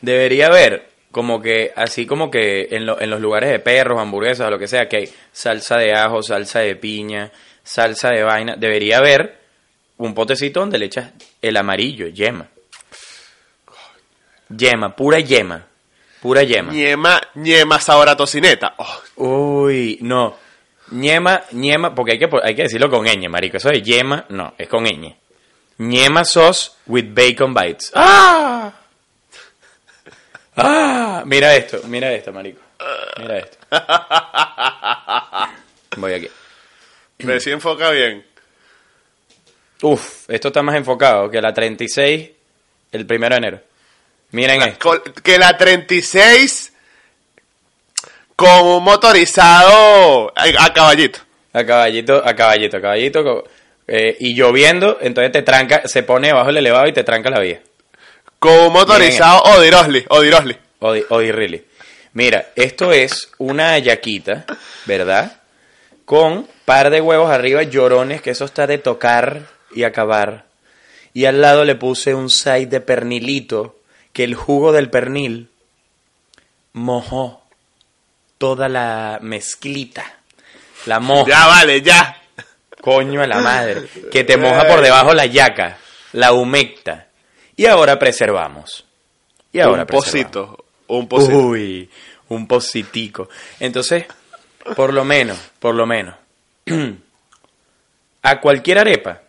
[0.00, 4.46] Debería haber, como que, así como que en, lo- en los lugares de perros, hamburguesas
[4.46, 7.30] o lo que sea, que hay salsa de ajo, salsa de piña,
[7.64, 9.38] salsa de vaina, debería haber
[9.98, 11.10] un potecito donde le echas
[11.42, 12.46] el amarillo, yema.
[14.48, 15.66] Yema, pura yema.
[16.20, 16.72] Pura yema.
[16.72, 18.74] Ñema, ñema sabor a tocineta.
[19.16, 20.36] Oh, Uy, no.
[20.90, 23.56] Ñema, ñema, porque hay que, hay que decirlo con ñ, marico.
[23.58, 25.14] Eso de yema, no, es con ñ.
[25.78, 27.92] Ñema sauce with bacon bites.
[27.94, 28.72] ¡Ah!
[30.62, 31.22] ¡Ah!
[31.26, 32.60] Mira esto, mira esto, marico.
[33.18, 33.58] Mira esto.
[35.96, 36.28] Voy aquí.
[37.18, 38.24] me si enfoca bien.
[39.82, 42.30] Uf, esto está más enfocado que la 36
[42.92, 43.60] el primero de enero.
[44.32, 44.78] Miren esto.
[44.88, 46.72] Col- que la 36
[48.36, 51.20] con un motorizado a, a caballito.
[51.52, 53.44] A caballito, a caballito, a caballito.
[53.86, 57.40] eh, y lloviendo, entonces te tranca, se pone debajo del elevado y te tranca la
[57.40, 57.60] vía.
[58.40, 60.56] Con un motorizado Odirosli, Odirosli.
[60.80, 61.64] Odi.
[62.14, 64.46] Mira, esto es una yaquita,
[64.86, 65.42] ¿verdad?
[66.06, 69.42] Con par de huevos arriba, llorones, que eso está de tocar
[69.74, 70.46] y acabar.
[71.12, 73.76] Y al lado le puse un side de pernilito,
[74.14, 75.50] que el jugo del pernil
[76.72, 77.42] mojó
[78.38, 80.04] toda la mezclita.
[80.86, 81.28] La moja.
[81.28, 82.22] Ya vale, ya.
[82.80, 83.82] Coño a la madre.
[84.10, 85.76] Que te moja por debajo la yaca,
[86.12, 87.09] la humecta.
[87.60, 88.86] Y ahora preservamos.
[89.52, 90.64] Y ahora un pocito.
[90.86, 91.36] Un pocito.
[91.36, 91.90] Uy,
[92.30, 93.28] un positico.
[93.58, 94.06] Entonces,
[94.74, 96.14] por lo menos, por lo menos,
[98.22, 99.20] a cualquier arepa,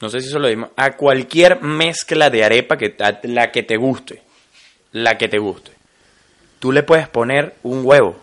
[0.00, 3.76] no sé si eso lo dimos, a cualquier mezcla de arepa que la que te
[3.76, 4.20] guste,
[4.90, 5.70] la que te guste,
[6.58, 8.16] tú le puedes poner un huevo.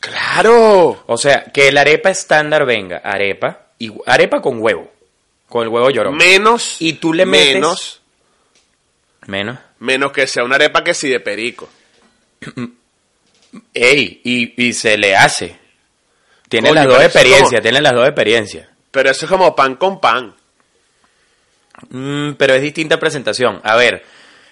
[0.00, 1.04] ¡Claro!
[1.06, 4.90] O sea, que la arepa estándar venga, arepa, y, arepa con huevo,
[5.48, 6.16] con el huevo llorón.
[6.16, 6.76] Menos.
[6.80, 8.00] Y tú le metes- Menos.
[9.26, 9.58] Menos.
[9.80, 11.68] Menos que sea una arepa que sí de perico.
[13.74, 15.56] Ey, y, y se le hace.
[16.48, 18.68] Tiene Coño, las dos experiencias, como- tiene las dos experiencias.
[18.90, 20.34] Pero eso es como pan con pan.
[21.90, 23.60] Mm, pero es distinta presentación.
[23.64, 24.04] A ver,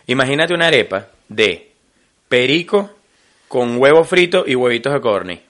[0.06, 1.72] imagínate una arepa de
[2.28, 2.90] perico
[3.48, 5.42] con huevo frito y huevitos de corny.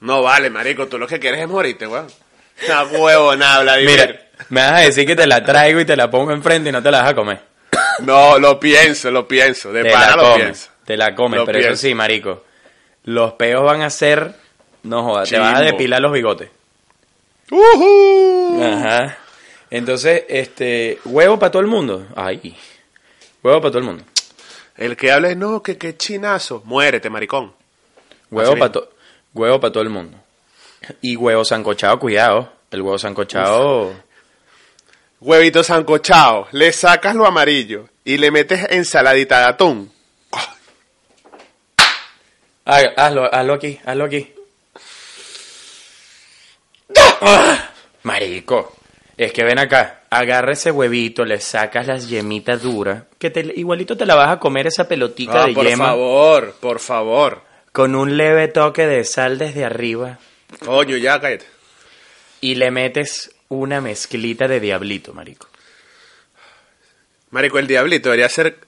[0.00, 2.06] No vale, marico, tú lo que quieres es morirte, weón.
[2.72, 3.96] A huevo, nada, Vladimir.
[4.06, 6.72] Mira, me vas a decir que te la traigo y te la pongo enfrente y
[6.72, 7.40] no te la vas a comer.
[8.00, 9.72] No, lo pienso, lo pienso.
[9.72, 10.70] De te pana la lo comes, pienso.
[10.84, 12.44] te la comes, Lo pero eso sí, marico.
[13.04, 14.34] Los peos van a ser,
[14.82, 16.50] no jodas, te vas a depilar los bigotes.
[17.50, 18.60] ¡Ujú!
[18.62, 19.18] Ajá.
[19.70, 22.06] Entonces, este, huevo para todo el mundo.
[22.16, 22.56] Ay.
[23.42, 24.04] Huevo para todo el mundo.
[24.76, 26.62] El que hable, no, que qué chinazo.
[26.64, 27.52] Muérete, maricón.
[28.30, 28.72] Huevo para
[29.34, 30.16] huevo para todo el mundo.
[31.00, 32.52] Y huevo sancochado, cuidado.
[32.70, 33.92] El huevo sancochado.
[35.20, 39.92] Huevito sancochado, le sacas lo amarillo y le metes ensaladita de atún.
[42.64, 44.32] Ah, hazlo, hazlo aquí, hazlo aquí.
[48.02, 48.74] Marico,
[49.16, 53.96] es que ven acá, agarra ese huevito, le sacas las yemitas duras, que te, igualito
[53.96, 57.42] te la vas a comer esa pelotica Ah, de por yema favor, por favor.
[57.72, 60.18] con un leve toque de sal desde arriba
[60.64, 61.46] Coño, ya cállate.
[62.40, 65.48] y le metes una mezclita de diablito, marico.
[67.30, 68.58] Marico, el diablito debería ser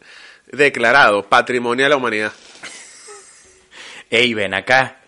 [0.46, 2.32] declarado patrimonio de la humanidad.
[4.10, 4.98] Ey, ven acá.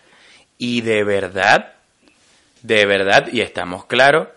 [0.57, 1.73] Y de verdad,
[2.63, 4.29] de verdad, y estamos claros,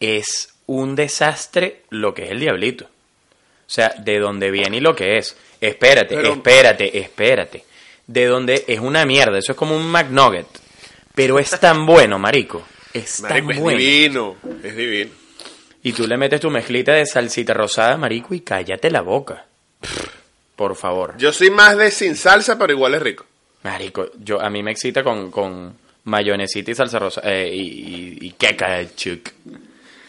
[0.00, 2.86] es un desastre lo que es el diablito.
[2.86, 5.36] O sea, de dónde viene y lo que es.
[5.60, 7.64] Espérate, Pero- espérate, espérate.
[8.06, 10.46] De dónde es una mierda, eso es como un McNugget.
[11.14, 12.64] Pero es tan bueno, marico.
[12.96, 15.10] Es Marico, tan es divino, es divino.
[15.82, 19.46] Y tú le metes tu mezclita de salsita rosada, marico, y cállate la boca.
[20.56, 21.14] Por favor.
[21.18, 23.24] Yo soy más de sin salsa, pero igual es rico.
[23.62, 27.20] Marico, yo, a mí me excita con, con mayonesita y salsa rosa.
[27.24, 28.34] eh, y, y.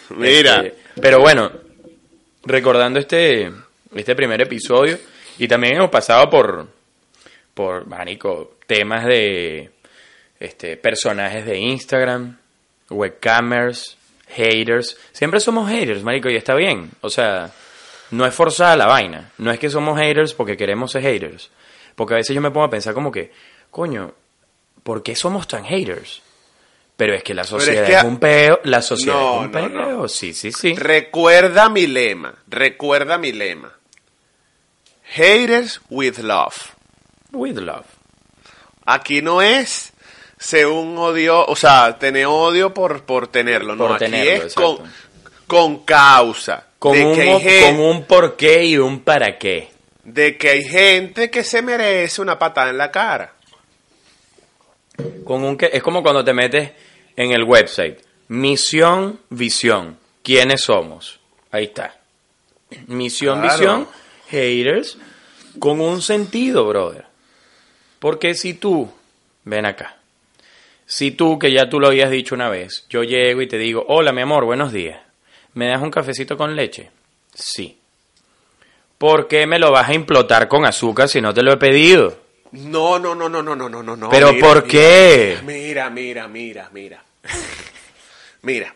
[0.09, 1.51] Mira, Este, pero bueno,
[2.43, 3.51] recordando este,
[3.93, 4.97] este primer episodio,
[5.37, 6.67] y también hemos pasado por,
[7.53, 9.71] por, marico, temas de
[10.39, 12.37] este, personajes de Instagram,
[12.89, 13.95] webcamers,
[14.27, 14.97] haters.
[15.11, 16.91] Siempre somos haters, marico, y está bien.
[17.01, 17.51] O sea,
[18.11, 19.31] no es forzada la vaina.
[19.37, 21.49] No es que somos haters porque queremos ser haters.
[21.95, 23.31] Porque a veces yo me pongo a pensar como que,
[23.71, 24.13] coño,
[24.83, 26.21] ¿por qué somos tan haters?
[26.95, 29.51] Pero es que la es sociedad que es, un peo, la sociedad No, es un
[29.51, 29.69] no, peo.
[29.69, 30.07] no.
[30.07, 30.73] Sí, sí, sí.
[30.75, 33.71] recuerda mi lema, recuerda mi lema.
[35.15, 36.55] Haters with love.
[37.31, 37.85] With love.
[38.85, 39.93] Aquí no es
[40.37, 44.77] según odio, o sea, tener odio por, por tenerlo, no, Por aquí tenerlo, es con,
[45.47, 46.65] con causa.
[46.79, 49.69] Con de, un, que hay mo- gen- con un porqué y un para qué.
[50.03, 53.33] de que hay gente que se merece una patada en la cara.
[55.23, 56.71] Con un que, es como cuando te metes
[57.15, 57.99] en el website.
[58.29, 59.97] Misión, visión.
[60.23, 61.19] ¿Quiénes somos?
[61.51, 61.95] Ahí está.
[62.87, 63.57] Misión, Claro.
[63.57, 63.87] visión,
[64.29, 64.97] haters,
[65.59, 67.05] con un sentido, brother.
[67.99, 68.91] Porque si tú,
[69.45, 69.96] ven acá,
[70.89, 73.83] si tú, que ya tú lo habías dicho una vez, yo llego y te digo,
[73.89, 74.97] hola mi amor, buenos días,
[75.53, 76.91] ¿me das un cafecito con leche?
[77.35, 77.77] Sí.
[78.97, 82.17] ¿Por qué me lo vas a implotar con azúcar si no te lo he pedido?
[82.53, 84.09] No, no, no, no, no, no, no, no.
[84.09, 85.37] ¿Pero por qué?
[85.45, 87.03] Mira, mira, mira, mira.
[88.43, 88.73] mira.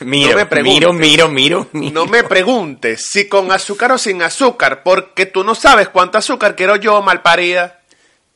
[0.00, 3.98] Miro, no me preguntes, miro, miro, miro, miro, No me preguntes si con azúcar o
[3.98, 7.82] sin azúcar, porque tú no sabes cuánto azúcar quiero yo, malparida.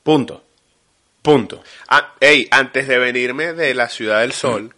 [0.05, 0.45] Punto.
[1.23, 1.63] Punto.
[1.89, 4.75] Ah, ey, antes de venirme de la Ciudad del Sol,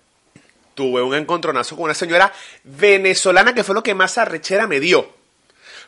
[0.75, 2.33] tuve un encontronazo con una señora
[2.65, 5.09] venezolana que fue lo que más arrechera me dio.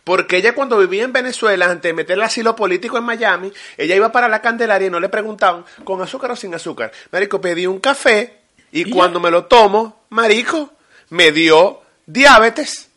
[0.05, 3.97] Porque ella cuando vivía en Venezuela, antes de meter el asilo político en Miami, ella
[3.97, 6.93] iba para la Candelaria y no le preguntaban, ¿con azúcar o sin azúcar?
[7.11, 8.41] Marico, pedí un café
[8.71, 10.75] y, ¿Y cuando me lo tomo, marico,
[11.11, 12.91] me dio diabetes.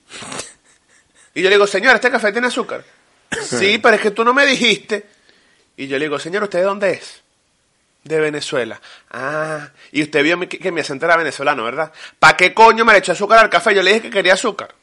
[1.34, 2.84] Y yo le digo, señora, ¿este café tiene azúcar?
[3.42, 5.06] sí, pero es que tú no me dijiste.
[5.78, 7.22] Y yo le digo, señor, ¿usted de dónde es?
[8.04, 8.80] De Venezuela.
[9.12, 11.92] Ah, y usted vio que, que mi acento era venezolano, ¿verdad?
[12.20, 13.76] ¿Para qué coño me le echó azúcar al café?
[13.76, 14.74] Yo le dije que quería azúcar.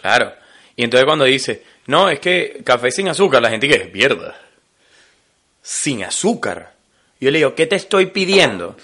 [0.00, 0.32] Claro.
[0.76, 4.36] Y entonces cuando dice, no, es que café sin azúcar, la gente que es mierda.
[5.62, 6.74] sin azúcar.
[7.20, 8.76] Yo le digo, ¿qué te estoy pidiendo?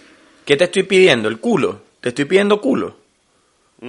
[0.44, 1.28] ¿Qué te estoy pidiendo?
[1.28, 1.82] ¿El culo?
[2.00, 2.96] Te estoy pidiendo culo.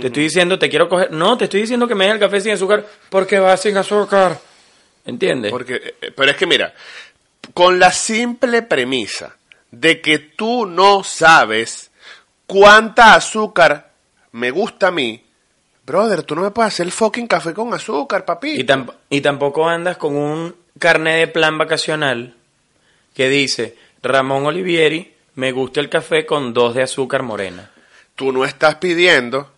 [0.02, 1.12] Te estoy diciendo, te quiero coger.
[1.12, 4.40] No, te estoy diciendo que me des el café sin azúcar porque va sin azúcar.
[5.06, 5.52] ¿Entiendes?
[5.52, 6.74] Porque, eh, pero es que mira,
[7.54, 9.37] con la simple premisa
[9.72, 11.92] de que tú no sabes
[12.46, 13.92] cuánta azúcar
[14.32, 15.24] me gusta a mí,
[15.86, 18.52] brother, tú no me puedes hacer el fucking café con azúcar, papi.
[18.60, 22.36] Y, tam- y tampoco andas con un carnet de plan vacacional
[23.14, 27.72] que dice Ramón Olivieri, me gusta el café con dos de azúcar morena.
[28.16, 29.52] Tú no estás pidiendo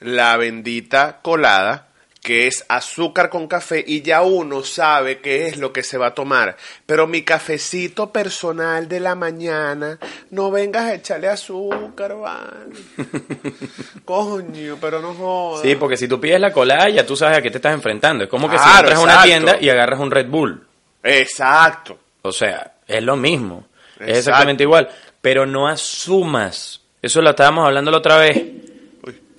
[0.00, 1.88] la bendita colada
[2.22, 6.08] que es azúcar con café y ya uno sabe qué es lo que se va
[6.08, 6.56] a tomar.
[6.84, 9.98] Pero mi cafecito personal de la mañana,
[10.30, 12.76] no vengas a echarle azúcar, vale.
[14.04, 15.62] Coño, pero no jodas.
[15.62, 18.24] Sí, porque si tú pides la colada ya tú sabes a qué te estás enfrentando.
[18.24, 20.66] Es como que si entras a una tienda y agarras un Red Bull.
[21.02, 21.98] Exacto.
[22.22, 23.66] O sea, es lo mismo.
[23.98, 24.88] Es exactamente igual.
[25.22, 26.82] Pero no asumas.
[27.00, 28.69] Eso lo estábamos hablando la otra vez.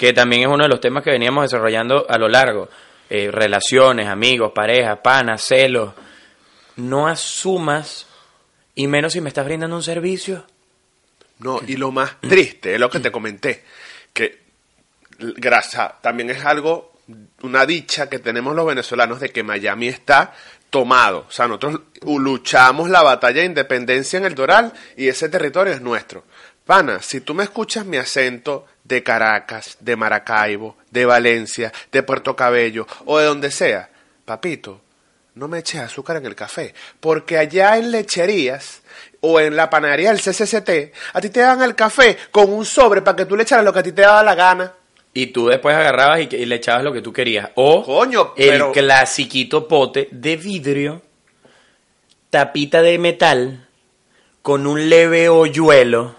[0.01, 2.67] Que también es uno de los temas que veníamos desarrollando a lo largo.
[3.07, 5.93] Eh, relaciones, amigos, parejas, panas, celos.
[6.77, 8.07] No asumas.
[8.73, 10.43] Y menos si me estás brindando un servicio.
[11.37, 13.63] No, y lo más triste es lo que te comenté,
[14.11, 14.39] que
[15.19, 16.93] grasa también es algo,
[17.43, 20.33] una dicha que tenemos los venezolanos de que Miami está
[20.71, 21.27] tomado.
[21.29, 25.81] O sea, nosotros luchamos la batalla de independencia en el Doral y ese territorio es
[25.81, 26.23] nuestro.
[26.65, 32.35] Pana, si tú me escuchas mi acento de Caracas, de Maracaibo, de Valencia, de Puerto
[32.35, 33.89] Cabello o de donde sea,
[34.25, 34.81] papito,
[35.35, 38.81] no me eches azúcar en el café, porque allá en lecherías
[39.21, 43.01] o en la panadería del CCCT, a ti te dan el café con un sobre
[43.01, 44.73] para que tú le echaras lo que a ti te daba la gana.
[45.13, 47.49] Y tú después agarrabas y, le echabas lo que tú querías.
[47.55, 51.01] O Coño, el clasiquito pote de vidrio,
[52.29, 53.67] tapita de metal,
[54.41, 56.15] con un leve hoyuelo.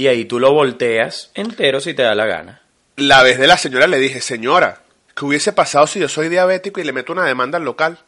[0.00, 2.62] Y ahí tú lo volteas entero si te da la gana.
[2.96, 4.80] La vez de la señora le dije, señora,
[5.14, 7.98] ¿qué hubiese pasado si yo soy diabético y le meto una demanda al local?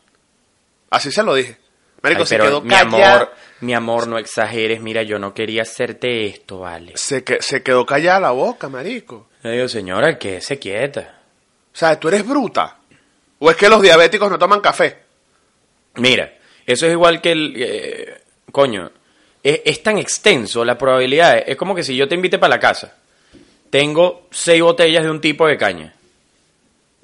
[0.88, 1.58] Así se lo dije.
[2.02, 3.14] Marico, Ay, se pero quedó mi callada.
[3.16, 4.80] amor, mi amor, no exageres.
[4.80, 6.92] Mira, yo no quería hacerte esto, vale.
[6.96, 9.28] Se, que- se quedó callada la boca, marico.
[9.42, 11.20] Le digo, señora, que se quieta.
[11.74, 12.78] O sea, tú eres bruta.
[13.38, 14.98] ¿O es que los diabéticos no toman café?
[15.96, 16.32] Mira,
[16.64, 17.54] eso es igual que el...
[17.56, 18.90] eh, coño,
[19.42, 21.42] es, es tan extenso la probabilidad.
[21.46, 22.94] Es como que si yo te invite para la casa.
[23.70, 25.94] Tengo seis botellas de un tipo de caña.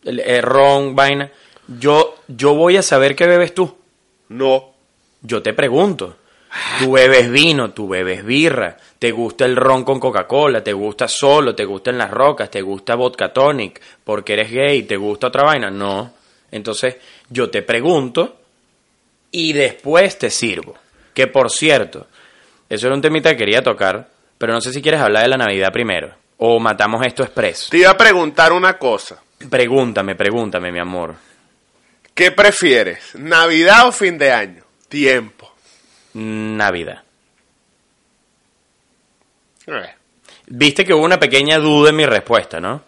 [0.05, 1.31] El, ron, vaina.
[1.66, 3.77] Yo, yo voy a saber qué bebes tú.
[4.29, 4.74] No.
[5.22, 6.16] Yo te pregunto.
[6.79, 11.55] Tú bebes vino, tú bebes birra, te gusta el ron con Coca-Cola, te gusta solo,
[11.55, 15.70] te gustan las rocas, te gusta vodka tonic, porque eres gay, te gusta otra vaina.
[15.70, 16.12] No.
[16.51, 16.96] Entonces,
[17.29, 18.37] yo te pregunto
[19.31, 20.74] y después te sirvo.
[21.12, 22.07] Que por cierto,
[22.69, 25.37] eso era un temita que quería tocar, pero no sé si quieres hablar de la
[25.37, 26.15] Navidad primero.
[26.39, 27.71] O matamos esto expreso.
[27.71, 29.21] Te iba a preguntar una cosa.
[29.51, 31.15] Pregúntame, pregúntame, mi amor.
[32.15, 33.15] ¿Qué prefieres?
[33.15, 34.63] ¿Navidad o fin de año?
[34.89, 35.53] Tiempo.
[36.15, 37.03] Navidad.
[39.67, 39.95] Eh.
[40.47, 42.83] Viste que hubo una pequeña duda en mi respuesta, ¿no?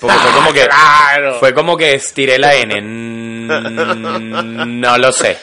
[0.00, 1.38] Porque fue Ah, como que claro.
[1.38, 2.80] fue como que estiré la N.
[2.82, 5.38] Mm, No lo sé.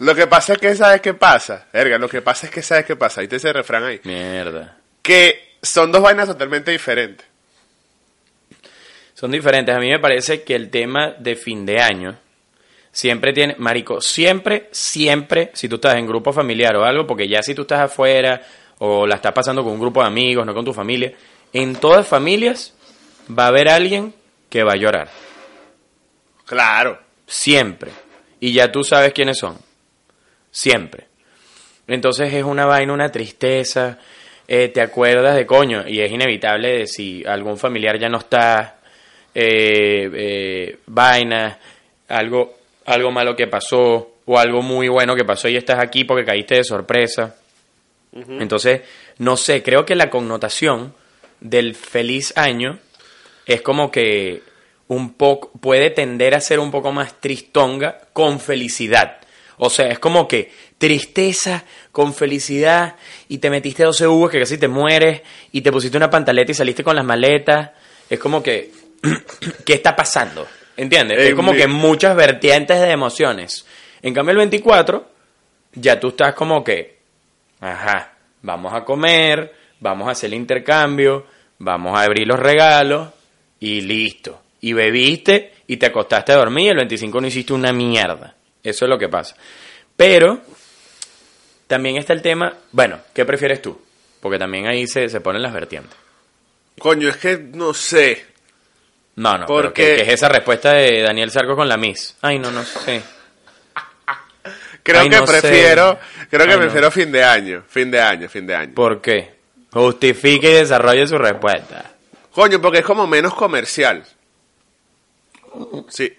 [0.00, 1.66] Lo que pasa es que, ¿sabes qué pasa?
[1.74, 3.20] Verga, lo que pasa es que, ¿sabes qué pasa?
[3.20, 4.00] Ahí te ese refrán ahí.
[4.04, 4.78] Mierda.
[5.02, 7.26] Que son dos vainas totalmente diferentes.
[9.12, 9.74] Son diferentes.
[9.74, 12.18] A mí me parece que el tema de fin de año
[12.90, 17.42] siempre tiene, marico, siempre, siempre, si tú estás en grupo familiar o algo, porque ya
[17.42, 18.40] si tú estás afuera
[18.78, 21.12] o la estás pasando con un grupo de amigos, no con tu familia,
[21.52, 22.72] en todas familias
[23.28, 24.14] va a haber alguien
[24.48, 25.10] que va a llorar.
[26.46, 26.98] Claro.
[27.26, 27.90] Siempre.
[28.40, 29.69] Y ya tú sabes quiénes son.
[30.50, 31.06] Siempre.
[31.86, 33.98] Entonces es una vaina, una tristeza.
[34.48, 35.86] eh, te acuerdas de coño.
[35.86, 38.78] Y es inevitable de si algún familiar ya no está.
[39.34, 41.58] eh, eh, vaina.
[42.08, 44.14] Algo, algo malo que pasó.
[44.26, 47.34] O algo muy bueno que pasó y estás aquí porque caíste de sorpresa.
[48.12, 48.82] Entonces,
[49.18, 50.94] no sé, creo que la connotación
[51.40, 52.78] del feliz año
[53.46, 54.42] es como que
[54.88, 59.19] un poco puede tender a ser un poco más tristonga con felicidad.
[59.62, 62.96] O sea, es como que tristeza con felicidad
[63.28, 65.20] y te metiste 12 uvas que casi te mueres
[65.52, 67.70] y te pusiste una pantaleta y saliste con las maletas.
[68.08, 68.70] Es como que
[69.64, 70.46] ¿qué está pasando?
[70.76, 71.18] ¿Entiendes?
[71.18, 73.66] En es como mi- que muchas vertientes de emociones.
[74.02, 75.06] En cambio el 24
[75.74, 76.98] ya tú estás como que
[77.60, 81.26] Ajá, vamos a comer, vamos a hacer el intercambio,
[81.58, 83.10] vamos a abrir los regalos
[83.60, 84.40] y listo.
[84.62, 88.34] Y bebiste y te acostaste a dormir y el 25 no hiciste una mierda.
[88.62, 89.34] Eso es lo que pasa.
[89.96, 90.40] Pero
[91.66, 93.80] También está el tema, bueno, ¿qué prefieres tú?
[94.20, 95.96] Porque también ahí se, se ponen las vertientes.
[96.80, 98.26] Coño, es que no sé.
[99.16, 102.16] No, no, Porque- que es esa respuesta de Daniel Sarco con la Miss.
[102.22, 103.02] Ay, no, no sé.
[104.82, 105.40] Creo Ay, que no sé.
[105.40, 105.98] prefiero,
[106.30, 106.62] creo que Ay, no.
[106.64, 108.74] prefiero fin de año, fin de año, fin de año.
[108.74, 109.34] ¿Por qué?
[109.72, 111.92] Justifique y desarrolle su respuesta.
[112.32, 114.04] Coño, porque es como menos comercial.
[115.88, 116.12] Sí.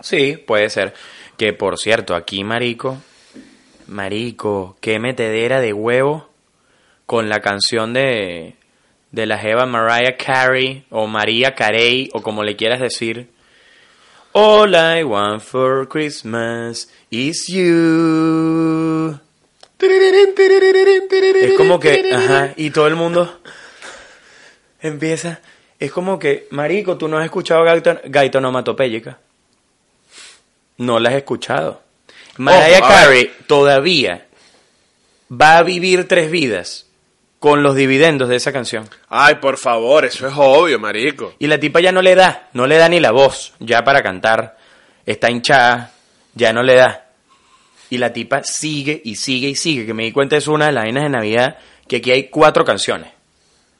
[0.00, 0.94] Sí, puede ser.
[1.36, 2.98] Que por cierto, aquí, marico,
[3.86, 6.28] marico, qué metedera de huevo
[7.06, 8.56] con la canción de,
[9.12, 13.30] de la jeva Mariah Carey o María Carey o como le quieras decir.
[14.32, 19.18] All I want for Christmas is you.
[19.80, 23.40] Es como que, ajá, y todo el mundo
[24.80, 25.40] empieza.
[25.78, 29.18] Es como que, marico, tú no has escuchado onomatopéyica.
[30.78, 31.82] No la has escuchado.
[32.38, 32.80] Mariah.
[32.80, 34.26] Carey todavía
[35.30, 36.86] va a vivir tres vidas
[37.38, 38.88] con los dividendos de esa canción.
[39.08, 41.34] Ay, por favor, eso es obvio, marico.
[41.38, 44.02] Y la tipa ya no le da, no le da ni la voz ya para
[44.02, 44.56] cantar.
[45.06, 45.92] Está hinchada,
[46.34, 47.06] ya no le da.
[47.90, 49.86] Y la tipa sigue y sigue y sigue.
[49.86, 52.64] Que me di cuenta es una de las vainas de Navidad que aquí hay cuatro
[52.64, 53.10] canciones.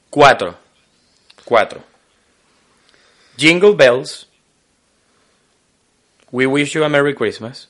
[0.09, 0.57] Cuatro.
[1.45, 1.83] Cuatro.
[3.37, 4.27] Jingle Bells.
[6.31, 7.69] We Wish You a Merry Christmas.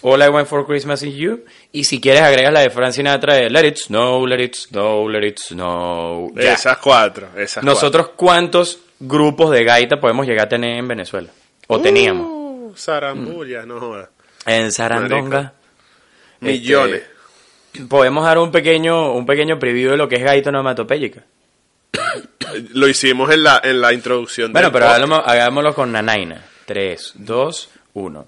[0.00, 1.44] All I Want for Christmas is You.
[1.72, 5.08] Y si quieres agregas la de Frank Sinatra de Let It Snow, Let It Snow,
[5.08, 6.32] Let It Snow.
[6.34, 6.52] Ya.
[6.52, 11.30] Esas cuatro, esas Nosotros, ¿cuántos grupos de gaita podemos llegar a tener en Venezuela?
[11.66, 12.26] O teníamos.
[12.28, 14.08] Uh, Zarambulla, no jodas.
[14.46, 15.52] En Sarandonga.
[16.40, 17.02] Millones.
[17.72, 21.24] este, podemos dar un pequeño, un pequeño preview de lo que es gaita onomatopéyica.
[22.72, 24.52] Lo hicimos en la, en la introducción.
[24.52, 26.44] Bueno, pero hagámoslo, hagámoslo con Nanaina.
[26.68, 28.26] 3, 2, 1.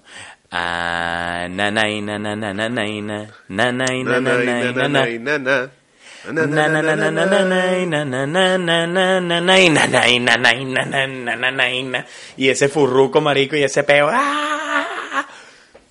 [12.35, 14.09] Y ese furruco, marico, y ese peo.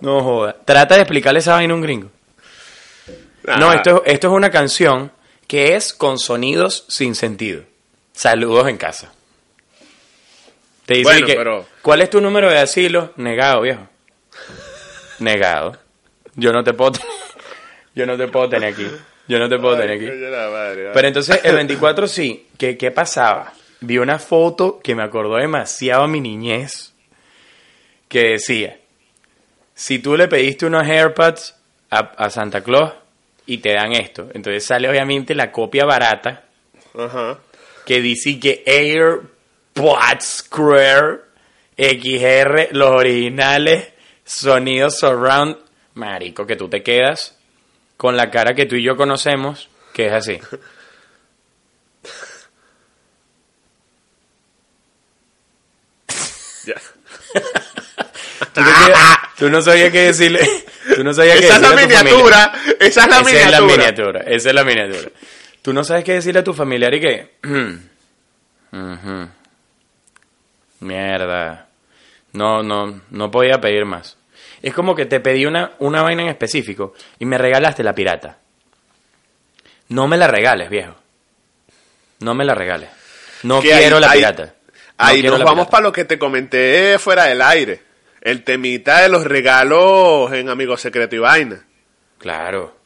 [0.00, 0.56] No joda.
[0.64, 2.10] Trata de explicarle esa vaina a un gringo.
[3.44, 5.12] No, esto, esto es una canción
[5.46, 7.62] que es con sonidos sin sentido.
[8.12, 9.12] Saludos en casa.
[10.90, 13.12] Te dice Bueno, que, pero- ¿cuál es tu número de asilo?
[13.14, 13.86] Negado, viejo.
[15.20, 15.76] Negado.
[16.34, 17.08] Yo no te puedo tener,
[17.94, 18.88] yo no te puedo tener aquí.
[19.28, 20.06] Yo no te puedo tener aquí.
[20.50, 20.90] madre.
[20.92, 23.52] Pero entonces el 24 sí, ¿qué, ¿qué pasaba?
[23.80, 26.92] Vi una foto que me acordó demasiado a mi niñez,
[28.08, 28.76] que decía,
[29.72, 31.54] si tú le pediste unos AirPods
[31.90, 32.94] a, a Santa Claus
[33.46, 36.46] y te dan esto, entonces sale obviamente la copia barata
[36.98, 37.38] Ajá.
[37.86, 38.64] que dice que
[39.80, 41.20] AirPods Square
[41.76, 43.88] XR, los originales,
[44.24, 45.56] sonidos surround,
[45.94, 47.36] marico, que tú te quedas
[47.96, 50.38] con la cara que tú y yo conocemos, que es así.
[56.66, 56.74] Ya.
[58.54, 60.40] Tú, no sabías- tú no sabías qué decirle.
[60.96, 62.52] Tú no sabías qué Esa es la miniatura.
[62.80, 63.76] Esa es la Esa es la miniatura.
[63.76, 64.20] miniatura.
[64.22, 65.10] Esa es la miniatura.
[65.62, 67.30] Tú no sabes qué decirle a tu familiar y qué.
[70.80, 71.66] Mierda.
[72.32, 74.16] No, no, no podía pedir más.
[74.62, 78.38] Es como que te pedí una, una vaina en específico y me regalaste la pirata.
[79.88, 80.94] No me la regales, viejo.
[82.20, 82.90] No me la regales.
[83.42, 84.44] No Que quiero ahí- la pirata.
[84.44, 84.52] No
[84.98, 87.82] Ahí nos vamos para lo que te comenté fuera del aire.
[88.20, 91.64] El temita de los regalos en Amigo Secreto y Vaina.
[92.18, 92.76] Claro.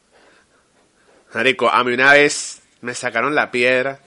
[1.34, 3.98] Marico, a mí una vez me sacaron la piedra.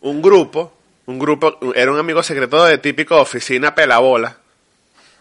[0.00, 0.73] Un grupo,
[1.06, 4.36] un grupo, era un amigo secreto de típico oficina pelabola.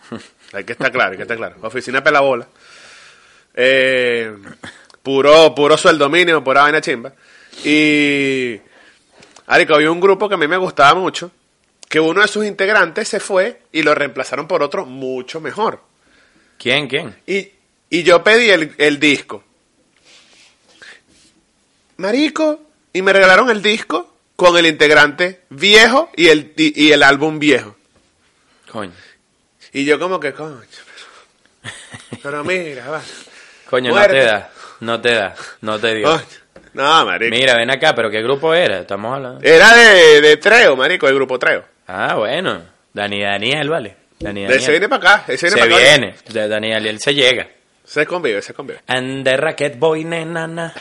[0.53, 1.55] Hay que estar claro, hay que estar claro.
[1.61, 2.47] Oficina pelabola.
[3.55, 4.37] Eh,
[5.01, 7.11] puro, puro sueldo mínimo, pura vaina chimba.
[7.63, 8.59] Y,
[9.47, 11.31] Marico, había un grupo que a mí me gustaba mucho,
[11.89, 15.81] que uno de sus integrantes se fue y lo reemplazaron por otro mucho mejor.
[16.59, 16.87] ¿Quién?
[16.87, 17.15] ¿Quién?
[17.25, 17.49] Y,
[17.89, 19.43] y yo pedí el, el disco.
[21.97, 22.61] Marico.
[22.95, 27.39] Y me regalaron el disco con el integrante viejo y el, y, y el álbum
[27.39, 27.75] viejo.
[28.71, 28.91] Coño.
[29.71, 30.59] Y yo como que, coño.
[31.61, 33.01] Pero, pero mira, va.
[33.69, 34.17] Coño, Muerte.
[34.17, 34.51] no te da.
[34.79, 35.35] No te da.
[35.61, 36.09] No te dio.
[36.09, 36.25] Coño.
[36.73, 37.35] No, marico.
[37.35, 38.79] Mira, ven acá, pero ¿qué grupo era?
[38.79, 39.39] Estamos hablando.
[39.43, 41.63] Era de, de Treo, marico, el grupo Treo.
[41.87, 42.63] Ah, bueno.
[42.93, 43.95] Dani Daniel, vale.
[44.19, 44.59] Dani Daniel.
[44.59, 45.97] ese viene para acá, ese se viene para acá.
[45.99, 46.15] viene.
[46.29, 47.47] De Dani Daniel se llega.
[47.83, 48.79] Se convive, se convive.
[48.87, 50.73] And the Racket Boy, nenana.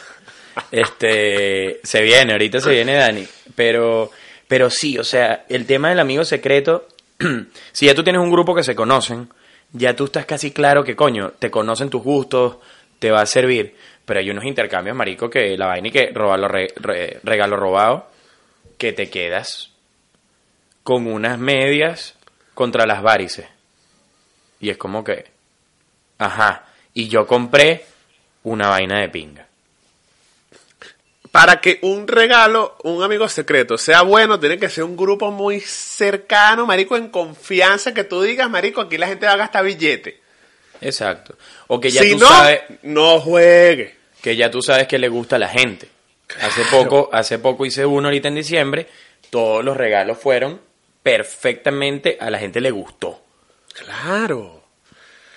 [0.70, 3.26] Este, se viene, ahorita se viene Dani.
[3.54, 4.10] Pero,
[4.48, 6.88] pero sí, o sea, el tema del amigo secreto,
[7.72, 9.28] si ya tú tienes un grupo que se conocen,
[9.72, 12.56] ya tú estás casi claro que, coño, te conocen tus gustos,
[12.98, 13.76] te va a servir.
[14.04, 18.10] Pero hay unos intercambios, marico, que la vaina y que robarlo, re- re- regalo robado,
[18.78, 19.70] que te quedas
[20.82, 22.14] con unas medias
[22.54, 23.46] contra las varices.
[24.60, 25.26] Y es como que,
[26.18, 27.84] ajá, y yo compré
[28.42, 29.46] una vaina de pinga.
[31.32, 35.60] Para que un regalo, un amigo secreto, sea bueno, tiene que ser un grupo muy
[35.60, 40.20] cercano, marico, en confianza, que tú digas, marico, aquí la gente va a gastar billete.
[40.80, 41.34] Exacto.
[41.68, 43.96] O que ya si tú no, sabes no juegue.
[44.20, 45.88] que ya tú sabes que le gusta a la gente.
[46.40, 48.86] Hace poco, hace poco hice uno ahorita en diciembre,
[49.30, 50.60] todos los regalos fueron
[51.02, 53.22] perfectamente a la gente le gustó.
[53.72, 54.62] Claro.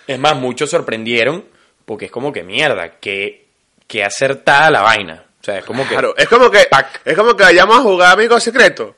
[0.07, 1.45] Es más, muchos sorprendieron
[1.85, 3.47] porque es como que mierda, que,
[3.87, 5.24] que acertada la vaina.
[5.45, 7.01] O sea, es como Claro, que es como que Pac.
[7.05, 8.95] es como que vayamos a jugar amigo secreto.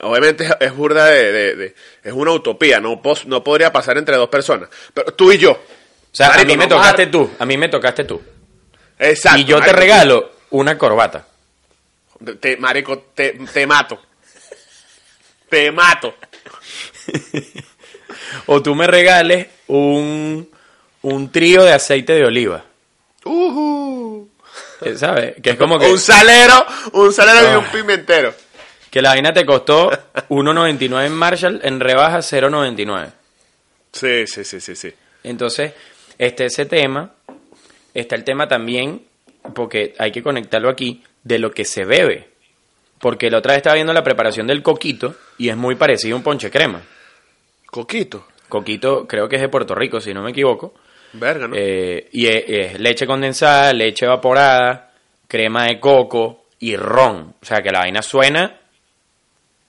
[0.00, 4.16] Obviamente es, burda de, de- de- es una utopía, no pos- no podría pasar entre
[4.16, 5.50] dos personas, pero tú y yo.
[5.52, 5.58] o
[6.10, 8.22] sea, a mí me no tocaste mar- tú, a mí me tocaste tú.
[8.98, 9.38] Exacto.
[9.40, 11.26] y yo te regalo una corbata.
[12.40, 14.00] Te, marico, te, te mato.
[15.50, 16.14] Te mato.
[18.46, 20.48] O tú me regales un,
[21.02, 22.64] un trío de aceite de oliva.
[23.26, 24.22] Eh,
[24.96, 25.34] ¿Sabes?
[25.42, 25.90] Que es como que...
[25.90, 27.70] Un salero, un salero y un Ah.
[27.72, 28.34] pimentero.
[28.90, 29.90] Que la vaina te costó
[30.28, 33.12] 1.99 en Marshall, en rebaja 0.99.
[33.92, 34.92] Sí, sí, sí, sí, sí.
[35.22, 35.72] Entonces,
[36.18, 37.12] este ese tema,
[37.94, 39.02] está el tema también,
[39.54, 42.30] porque hay que conectarlo aquí, de lo que se bebe.
[42.98, 46.18] Porque la otra vez estaba viendo la preparación del coquito y es muy parecido a
[46.18, 46.82] un ponche crema.
[47.66, 48.26] Coquito.
[48.48, 50.74] Coquito creo que es de Puerto Rico, si no me equivoco.
[51.12, 51.56] Verga, ¿no?
[51.56, 54.92] Eh, y es, es leche condensada, leche evaporada,
[55.26, 57.34] crema de coco y ron.
[57.40, 58.58] O sea que la vaina suena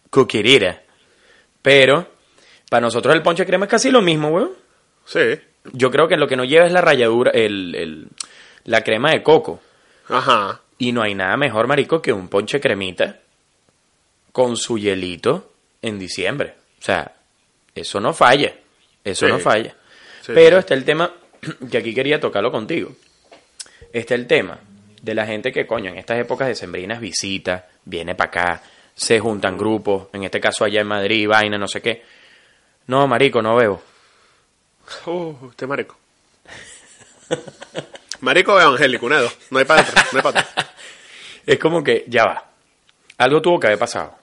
[0.09, 0.81] coquirira.
[1.61, 2.07] Pero
[2.69, 4.51] para nosotros el ponche crema es casi lo mismo, weón.
[5.05, 5.39] sí.
[5.73, 8.07] Yo creo que lo que no lleva es la ralladura, el, el-
[8.63, 9.59] la crema de coco.
[10.09, 10.59] Ajá.
[10.79, 13.19] Y no hay nada mejor, marico, que un ponche cremita
[14.31, 15.51] con su hielito
[15.83, 16.55] en diciembre.
[16.79, 17.13] O sea,
[17.75, 18.55] eso no falla.
[19.03, 19.31] Eso Sí.
[19.31, 19.75] no falla.
[20.23, 20.59] Sí, Pero sí.
[20.61, 21.13] está el tema,
[21.71, 22.91] que aquí quería tocarlo contigo.
[23.91, 24.59] Está el tema
[25.01, 28.63] de la gente que, coño, en estas épocas de sembrinas visita, viene para acá,
[28.93, 32.03] se juntan grupos, en este caso allá en Madrid, vaina, no sé qué.
[32.87, 33.81] No, marico, no bebo.
[35.05, 35.97] Uh, este marico.
[38.21, 39.37] marico evangélico, dos.
[39.49, 40.47] No hay para no hay para.
[41.45, 42.45] Es como que, ya va.
[43.17, 44.15] Algo tuvo que haber pasado.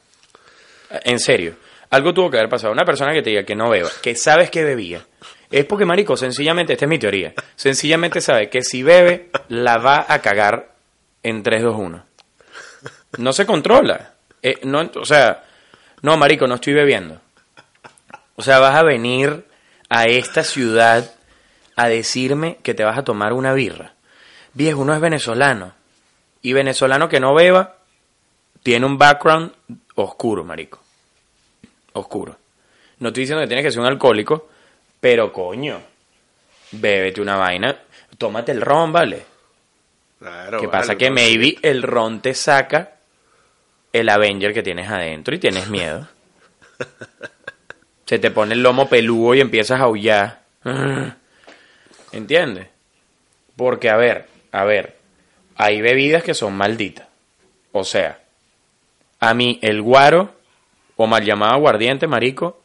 [0.90, 1.56] En serio.
[1.90, 2.72] Algo tuvo que haber pasado.
[2.72, 5.04] Una persona que te diga que no beba, que sabes que bebía.
[5.50, 7.32] Es porque, marico, sencillamente, esta es mi teoría.
[7.56, 10.74] Sencillamente sabe que si bebe, la va a cagar
[11.22, 12.04] en 3, 2, 1.
[13.18, 14.14] No se controla.
[14.42, 15.44] Eh, no, o sea,
[16.02, 17.20] no, marico, no estoy bebiendo.
[18.36, 19.46] O sea, vas a venir
[19.88, 21.10] a esta ciudad
[21.76, 23.94] a decirme que te vas a tomar una birra.
[24.52, 25.72] Viejo, uno es venezolano.
[26.42, 27.76] Y venezolano que no beba
[28.62, 29.52] tiene un background
[29.94, 30.80] oscuro, marico.
[31.94, 32.36] Oscuro.
[32.98, 34.48] No estoy diciendo que tienes que ser un alcohólico,
[35.00, 35.80] pero coño,
[36.72, 37.78] bébete una vaina,
[38.16, 39.24] tómate el ron, ¿vale?
[40.18, 40.96] Claro, ¿Qué vale, pasa?
[40.96, 42.96] Que maybe el ron te saca
[43.92, 46.08] el Avenger que tienes adentro y tienes miedo.
[48.06, 50.42] Se te pone el lomo peludo y empiezas a aullar.
[52.12, 52.68] ¿Entiendes?
[53.56, 54.96] Porque, a ver, a ver,
[55.56, 57.06] hay bebidas que son malditas.
[57.72, 58.20] O sea,
[59.20, 60.34] a mí el guaro,
[60.96, 62.62] o mal llamado aguardiente, marico,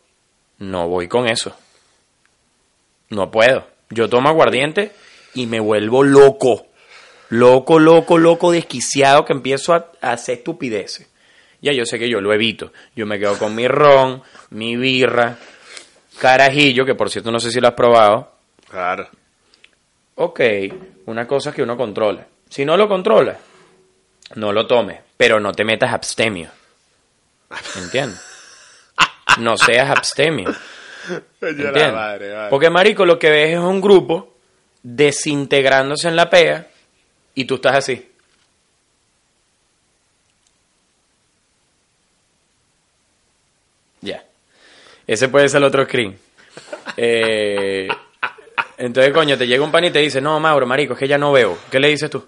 [0.60, 1.56] no voy con eso.
[3.14, 3.68] No puedo.
[3.90, 4.92] Yo tomo aguardiente
[5.36, 6.66] y me vuelvo loco.
[7.30, 11.08] Loco, loco, loco, desquiciado que empiezo a, a hacer estupideces.
[11.62, 12.74] Ya yo sé que yo lo evito.
[12.96, 15.38] Yo me quedo con mi ron, mi birra,
[16.20, 18.32] carajillo, que por cierto no sé si lo has probado.
[18.70, 19.08] Claro.
[20.16, 20.42] Ok,
[21.06, 22.26] una cosa es que uno controla.
[22.50, 23.38] Si no lo controla,
[24.36, 26.50] no lo tomes, pero no te metas abstemio.
[27.78, 28.22] ¿Entiendes?
[29.40, 30.54] No seas abstemio.
[32.50, 34.34] Porque, marico, lo que ves es un grupo
[34.82, 36.68] desintegrándose en la pea
[37.36, 38.10] y tú estás así.
[44.02, 44.24] Ya.
[45.08, 46.18] Ese puede ser el otro screen.
[46.98, 47.88] Eh,
[48.78, 51.18] entonces, coño, te llega un pan y te dice, no, Mauro, marico, es que ya
[51.18, 51.58] no veo.
[51.72, 52.26] ¿Qué le dices tú?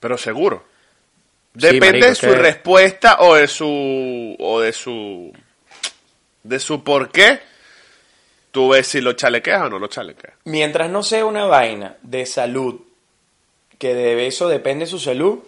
[0.00, 0.64] Pero seguro.
[1.54, 5.32] Sí, Depende marico, de su que- respuesta o de su o de su
[6.48, 7.40] de su por qué.
[8.50, 10.34] Tú ves si lo chalequeas o no lo chalequeas.
[10.44, 12.80] Mientras no sea una vaina de salud,
[13.78, 15.40] que de eso depende su salud,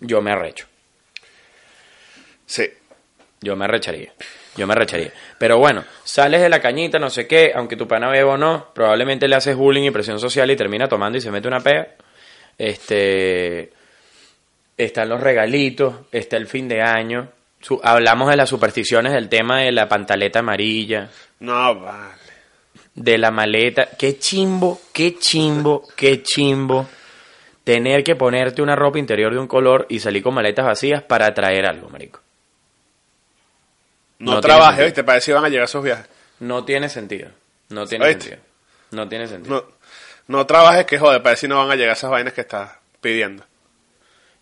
[0.00, 0.66] yo me arrecho.
[2.46, 2.68] Sí.
[3.40, 4.12] Yo me arrecharía.
[4.56, 5.12] Yo me recharía.
[5.38, 8.72] Pero bueno, sales de la cañita, no sé qué, aunque tu pana beba o no,
[8.74, 11.88] probablemente le haces bullying y presión social y termina tomando y se mete una pega.
[12.58, 13.72] Este.
[14.76, 17.28] Están los regalitos, está el fin de año.
[17.60, 22.14] Su- hablamos de las supersticiones del tema de la pantaleta amarilla, No, vale.
[22.94, 23.88] de la maleta.
[23.98, 26.88] Qué chimbo, qué chimbo, qué chimbo.
[27.64, 31.32] Tener que ponerte una ropa interior de un color y salir con maletas vacías para
[31.34, 32.20] traer algo, marico.
[34.18, 34.84] No, No trabajes.
[34.86, 35.04] ¿viste?
[35.04, 36.06] Para decir van a llegar esos viajes.
[36.40, 37.30] No tiene sentido.
[37.68, 38.22] No tiene ¿Oíste?
[38.22, 38.42] sentido.
[38.92, 39.54] No tiene sentido.
[40.28, 42.72] No, no trabajes que jode, para decir no van a llegar esas vainas que estás
[43.00, 43.44] pidiendo.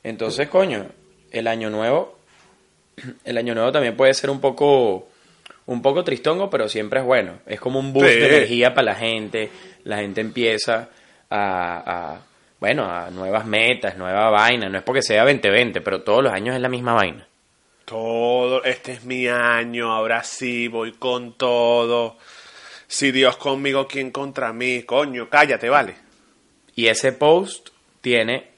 [0.02, 0.86] Entonces, coño,
[1.30, 2.17] el año nuevo,
[3.24, 5.08] el año nuevo también puede ser un poco,
[5.66, 7.38] un poco tristongo, pero siempre es bueno.
[7.46, 8.18] Es como un boost Sí.
[8.18, 9.50] de energía para la gente.
[9.84, 10.88] La gente empieza
[11.30, 12.20] a, a,
[12.60, 14.68] bueno, a nuevas metas, nueva vaina.
[14.68, 17.26] No es porque sea 2020, pero todos los años es la misma vaina.
[17.84, 22.18] Todo, este es mi año, ahora sí, voy con todo.
[22.86, 24.82] Si Dios conmigo, ¿quién contra mí?
[24.82, 25.94] Coño, cállate, vale.
[26.74, 27.70] Y ese post
[28.02, 28.50] tiene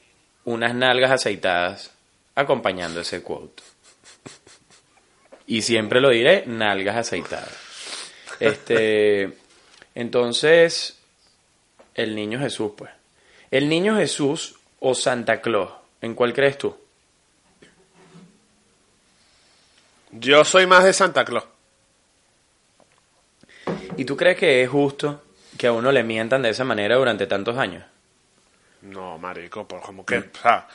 [0.45, 1.95] unas nalgas aceitadas
[2.34, 3.62] acompañando ese quote.
[5.51, 7.51] Y siempre lo diré, nalgas aceitadas.
[8.39, 9.37] Este,
[9.97, 11.01] entonces,
[11.93, 12.93] el niño Jesús, pues.
[13.51, 15.73] El niño Jesús o Santa Claus,
[16.03, 16.77] ¿en cuál crees tú?
[20.13, 21.47] Yo soy más de Santa Claus.
[23.97, 25.25] ¿Y tú crees que es justo
[25.59, 27.85] que a uno le mientan de esa manera durante tantos años?
[28.83, 30.69] No, marico, por como que, o sea,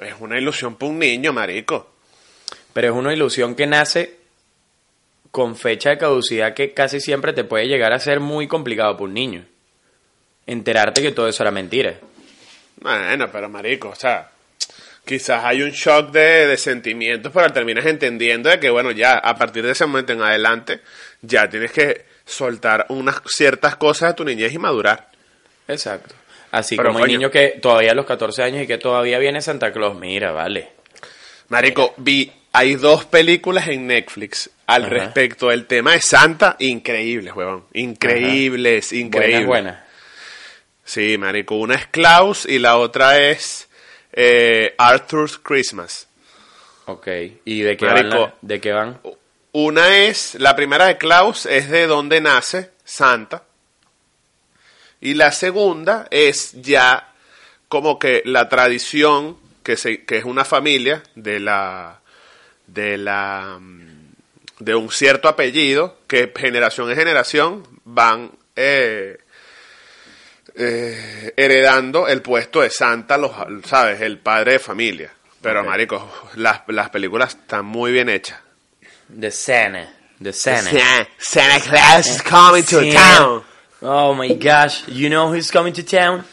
[0.00, 1.99] es una ilusión para un niño, marico.
[2.72, 4.16] Pero es una ilusión que nace
[5.30, 9.04] con fecha de caducidad que casi siempre te puede llegar a ser muy complicado para
[9.04, 9.44] un niño.
[10.46, 11.94] Enterarte que todo eso era mentira.
[12.80, 14.30] Bueno, pero marico, o sea,
[15.04, 19.36] quizás hay un shock de, de sentimientos, pero terminas entendiendo de que, bueno, ya a
[19.36, 20.80] partir de ese momento en adelante,
[21.22, 25.08] ya tienes que soltar unas ciertas cosas de tu niñez y madurar.
[25.68, 26.14] Exacto.
[26.50, 27.18] Así Pero, como hay coño.
[27.18, 29.96] niños que todavía a los 14 años y que todavía viene Santa Claus.
[29.96, 30.70] Mira, vale.
[31.48, 34.90] Marico, vi, hay dos películas en Netflix al Ajá.
[34.94, 37.64] respecto del tema de Santa, increíbles, huevón.
[37.72, 39.46] Increíbles, increíbles.
[39.46, 39.90] Buenas, buenas.
[40.84, 43.68] Sí, marico, una es Klaus y la otra es
[44.12, 46.08] eh, Arthur's Christmas.
[46.86, 47.06] Ok.
[47.44, 49.00] ¿Y de qué, van la- de qué van?
[49.52, 53.44] Una es, la primera de Klaus es de dónde nace Santa.
[55.00, 57.12] Y la segunda es ya
[57.68, 61.99] como que la tradición que, se, que es una familia de la
[62.72, 63.58] de la
[64.58, 69.18] de un cierto apellido que generación en generación van eh,
[70.54, 73.32] eh, heredando el puesto de Santa, los,
[73.64, 75.12] sabes, el padre de familia.
[75.40, 78.38] Pero marico, las, las películas están muy bien hechas.
[79.08, 79.90] De Santa.
[80.18, 80.70] De Santa.
[80.70, 82.98] Santa, Santa Claus is coming to Santa.
[82.98, 83.42] town.
[83.80, 84.86] Oh my gosh.
[84.88, 86.24] You know who's coming to town?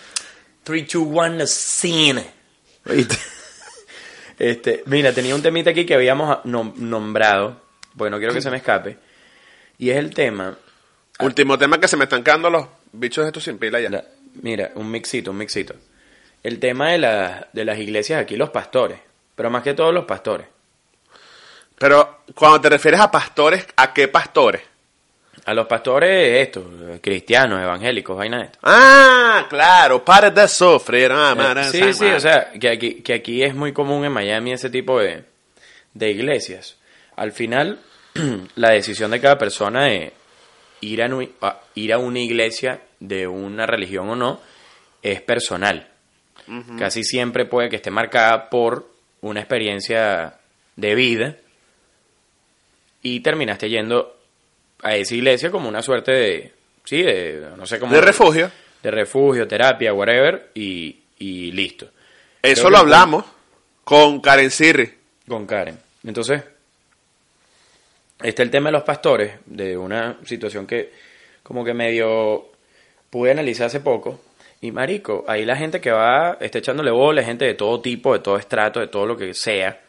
[0.66, 2.22] 3, 2, 1, the scene.
[4.40, 7.60] Este, mira, tenía un temita aquí que habíamos nom- nombrado,
[7.98, 8.98] porque no quiero que se me escape,
[9.78, 10.58] y es el tema,
[11.20, 13.90] Último tema que se me están quedando los bichos estos sin pila ya.
[13.90, 14.04] la-
[14.44, 15.74] mira, un mixito, un mixito,
[16.44, 19.00] el tema de, la- de las iglesias aquí, los pastores,
[19.36, 20.46] pero más que todos los pastores,
[21.80, 24.62] Pero cuando te refieres a pastores, ¿a qué pastores?
[25.48, 26.66] A los pastores estos,
[27.02, 28.60] cristianos, evangélicos, vaina esto.
[28.64, 31.10] Ah, claro, para de sufrir.
[31.12, 34.52] ah, Eh, Sí, sí, o sea, que aquí, que aquí es muy común en Miami
[34.52, 35.24] ese tipo de,
[35.93, 36.78] de iglesias.
[37.16, 37.80] Al final,
[38.56, 40.12] la decisión de cada persona de
[40.82, 44.41] ir a- ir a una iglesia de una religión o no
[45.02, 45.88] es personal.
[46.78, 48.89] Casi siempre puede que esté marcada por
[49.22, 50.36] una experiencia
[50.76, 51.36] de vida
[53.02, 54.16] y terminaste yendo
[54.84, 56.53] a esa iglesia como una suerte de,
[56.84, 57.93] sí, de, no sé cómo...
[57.93, 58.51] De refugio.
[58.82, 61.89] de refugio, terapia, whatever, y, y listo.
[62.41, 63.25] Eso Creo lo hablamos
[63.84, 64.93] con Karen Sirri.
[65.28, 65.78] Con Karen.
[66.03, 66.43] Entonces,
[68.21, 70.91] está el tema de los pastores, de una situación que
[71.43, 72.49] como que medio
[73.09, 74.19] pude analizar hace poco.
[74.59, 78.19] Y marico, ahí la gente que va, está echándole bola, gente de todo tipo, de
[78.19, 79.80] todo estrato, de todo lo que sea.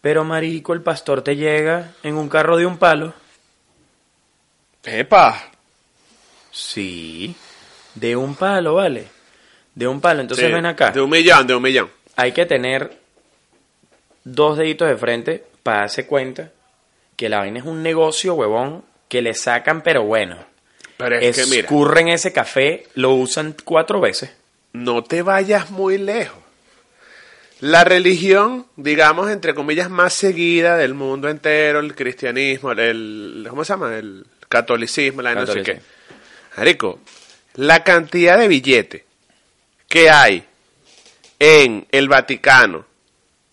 [0.00, 3.14] Pero marico, el pastor te llega en un carro de un palo.
[4.84, 5.50] Epa.
[6.50, 7.34] Sí,
[7.94, 9.06] de un palo, vale.
[9.74, 10.20] De un palo.
[10.20, 10.90] Entonces Sí, ven acá.
[10.92, 11.90] De un millón, de un millón.
[12.16, 12.96] hay que tener
[14.22, 16.52] dos deditos de frente para darse cuenta
[17.16, 20.38] que la vaina es un negocio, huevón, que le sacan, pero bueno.
[20.96, 24.32] Pero es que mira, Escurren ese café, lo usan cuatro veces.
[24.72, 26.38] no te vayas muy lejos.
[27.60, 33.72] La religión, digamos, entre comillas, más seguida del mundo entero, el cristianismo, el, ¿cómo se
[33.72, 33.96] llama?
[33.96, 35.80] El catolicismo, la no sé qué.
[36.56, 37.00] Marico,
[37.54, 39.02] la cantidad de billetes
[39.88, 40.44] que hay
[41.40, 42.84] en el Vaticano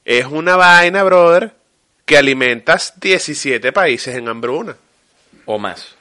[0.05, 1.53] es una vaina, brother,
[2.05, 4.75] que alimentas 17 países en hambruna.
[5.45, 5.95] O más.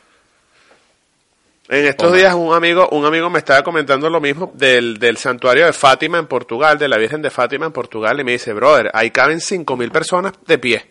[1.69, 5.65] En estos días un amigo, un amigo me estaba comentando lo mismo del, del, santuario
[5.65, 8.91] de Fátima en Portugal, de la Virgen de Fátima en Portugal, y me dice, brother,
[8.93, 10.91] ahí caben 5.000 personas de pie.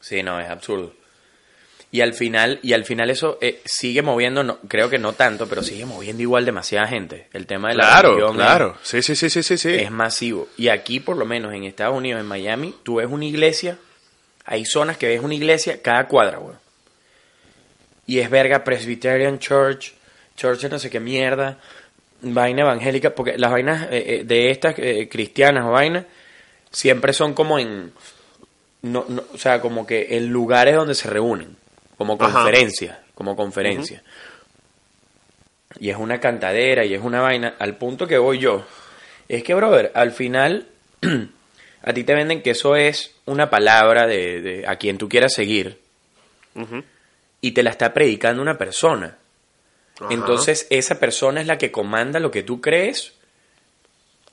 [0.00, 1.01] Sí, no, es absurdo.
[1.94, 5.46] Y al final, y al final eso eh, sigue moviendo, no, creo que no tanto,
[5.46, 7.28] pero sigue moviendo igual demasiada gente.
[7.34, 9.74] El tema de la claro, Claro, sí, sí, sí, sí, sí, sí.
[9.74, 10.48] Es masivo.
[10.56, 13.76] Y aquí, por lo menos en Estados Unidos, en Miami, tú ves una iglesia,
[14.46, 16.56] hay zonas que ves una iglesia cada cuadra, güey.
[18.06, 19.92] Y es verga Presbyterian Church,
[20.34, 21.58] Church no sé qué mierda,
[22.22, 24.74] vaina evangélica, porque las vainas eh, eh, de estas
[25.10, 26.06] cristianas o vainas
[26.70, 27.92] siempre son como en,
[28.80, 31.60] no, no, o sea, como que en lugares donde se reúnen
[32.02, 34.02] como conferencia, como conferencia.
[35.78, 37.54] Y es una cantadera y es una vaina.
[37.60, 38.66] Al punto que voy yo,
[39.28, 40.66] es que, brother, al final
[41.82, 45.78] a ti te venden que eso es una palabra de, a quien tú quieras seguir
[47.40, 49.16] y te la está predicando una persona.
[50.10, 53.12] Entonces, esa persona es la que comanda lo que tú crees,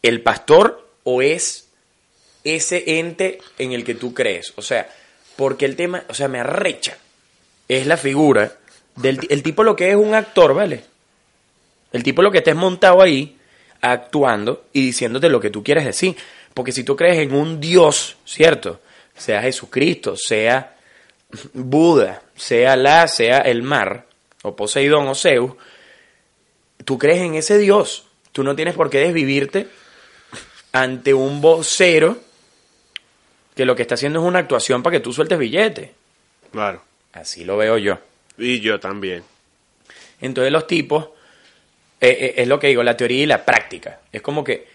[0.01, 1.69] el pastor o es
[2.43, 4.53] ese ente en el que tú crees.
[4.55, 4.89] O sea,
[5.35, 6.97] porque el tema, o sea, me arrecha
[7.69, 8.51] es la figura
[8.97, 10.83] del el tipo lo que es un actor, ¿vale?
[11.93, 13.37] El tipo lo que estés montado ahí,
[13.81, 16.17] actuando y diciéndote lo que tú quieres decir.
[16.53, 18.81] Porque si tú crees en un Dios, ¿cierto?
[19.15, 20.75] Sea Jesucristo, sea
[21.53, 24.05] Buda, sea la, sea el mar,
[24.41, 25.53] o Poseidón o Zeus,
[26.85, 28.05] tú crees en ese Dios.
[28.31, 29.67] Tú no tienes por qué desvivirte
[30.71, 32.17] ante un vocero
[33.55, 35.93] que lo que está haciendo es una actuación para que tú sueltes billete.
[36.51, 36.88] Claro.
[37.13, 37.99] Así lo veo yo.
[38.37, 39.23] Y yo también.
[40.21, 41.05] Entonces los tipos,
[41.99, 43.99] eh, eh, es lo que digo, la teoría y la práctica.
[44.11, 44.67] Es como que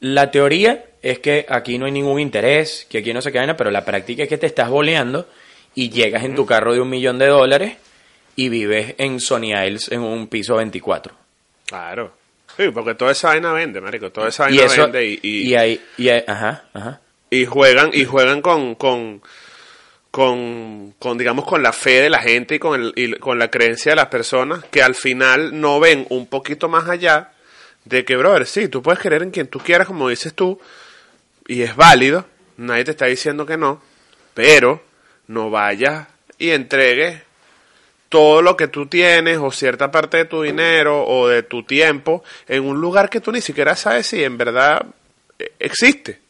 [0.00, 3.70] la teoría es que aquí no hay ningún interés, que aquí no se queda pero
[3.70, 5.28] la práctica es que te estás boleando
[5.74, 7.76] y llegas en tu carro de un millón de dólares
[8.36, 11.14] y vives en Sony Isles en un piso 24.
[11.66, 12.12] Claro.
[12.56, 14.10] Sí, porque toda esa vaina vende, marico.
[14.10, 15.18] Toda esa vaina vende y...
[15.22, 17.00] Y, y, y, ajá, ajá.
[17.30, 19.22] Y juegan, y juegan con, con
[20.14, 23.50] con, con, digamos, con la fe de la gente y con, el, y con la
[23.50, 27.32] creencia de las personas que al final no ven un poquito más allá
[27.84, 30.60] de que, brother, sí, tú puedes creer en quien tú quieras, como dices tú,
[31.48, 32.26] y es válido,
[32.58, 33.82] nadie te está diciendo que no,
[34.34, 34.84] pero
[35.26, 36.06] no vayas
[36.38, 37.20] y entregues
[38.08, 42.22] todo lo que tú tienes o cierta parte de tu dinero o de tu tiempo
[42.46, 44.86] en un lugar que tú ni siquiera sabes si en verdad
[45.58, 46.20] existe.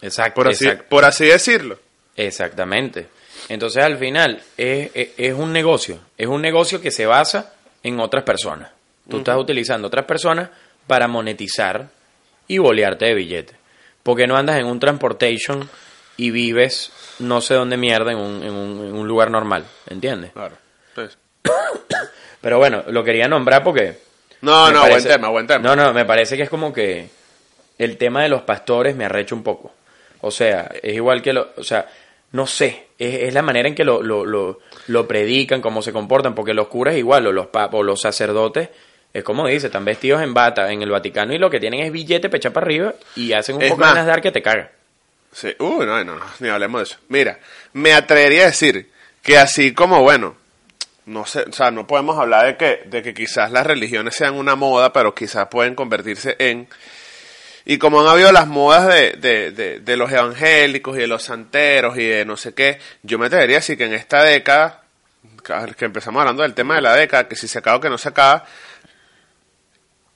[0.00, 0.36] Exacto.
[0.36, 1.78] Por así, Por así decirlo.
[2.16, 3.14] Exactamente.
[3.48, 8.24] Entonces al final es, es, un negocio, es un negocio que se basa en otras
[8.24, 8.70] personas.
[9.08, 10.50] Tú estás utilizando otras personas
[10.86, 11.88] para monetizar
[12.48, 13.56] y bolearte de billetes.
[14.02, 15.68] Porque no andas en un transportation
[16.16, 20.32] y vives no sé dónde mierda en un, en un, lugar normal, ¿entiendes?
[20.32, 20.56] Claro.
[20.94, 21.16] Pues.
[22.40, 23.98] Pero bueno, lo quería nombrar porque...
[24.42, 25.60] No, no, buen tema, buen tema.
[25.60, 27.08] No, no, me parece que es como que
[27.78, 29.72] el tema de los pastores me arrecha un poco.
[30.20, 31.52] O sea, es igual que lo...
[31.56, 31.88] O sea,
[32.32, 36.34] no sé, es, la manera en que lo, lo, lo, lo, predican, cómo se comportan,
[36.34, 38.68] porque los curas igual, o los papos, los sacerdotes,
[39.12, 41.92] es como dice, están vestidos en bata en el Vaticano y lo que tienen es
[41.92, 44.70] billete pecha para arriba y hacen un poco de dar que te caga.
[45.32, 46.98] Sí, uh, no, no, ni hablemos de eso.
[47.08, 47.38] Mira,
[47.72, 48.90] me atrevería a decir
[49.22, 50.36] que así como, bueno,
[51.06, 54.34] no sé, o sea, no podemos hablar de que, de que quizás las religiones sean
[54.34, 56.68] una moda, pero quizás pueden convertirse en
[57.68, 61.98] y como han habido las modas de, de, de, los evangélicos y de los santeros
[61.98, 64.84] y de no sé qué, yo me atrevería a decir que en esta década,
[65.76, 67.98] que empezamos hablando del tema de la década, que si se acaba o que no
[67.98, 68.44] se acaba,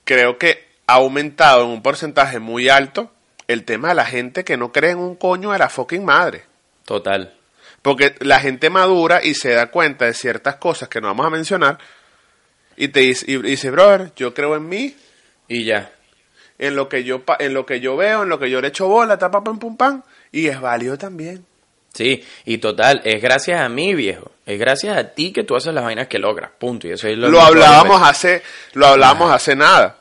[0.04, 3.10] creo que ha aumentado en un porcentaje muy alto
[3.48, 6.44] el tema de la gente que no cree en un coño de la fucking madre.
[6.84, 7.34] Total.
[7.82, 11.30] Porque la gente madura y se da cuenta de ciertas cosas que no vamos a
[11.30, 11.78] mencionar
[12.76, 14.96] y te dice, y dice, brother, yo creo en mí.
[15.48, 15.90] Y ya
[16.60, 18.86] en lo que yo en lo que yo veo, en lo que yo le echo
[18.86, 21.44] bola, tapa pam pum pam, y es válido también.
[21.92, 24.30] Sí, y total, es gracias a mí, viejo.
[24.46, 26.86] Es gracias a ti que tú haces las vainas que logras, punto.
[26.86, 28.42] Y eso es lo, lo hablábamos hace,
[28.74, 29.96] lo hablábamos hace nada.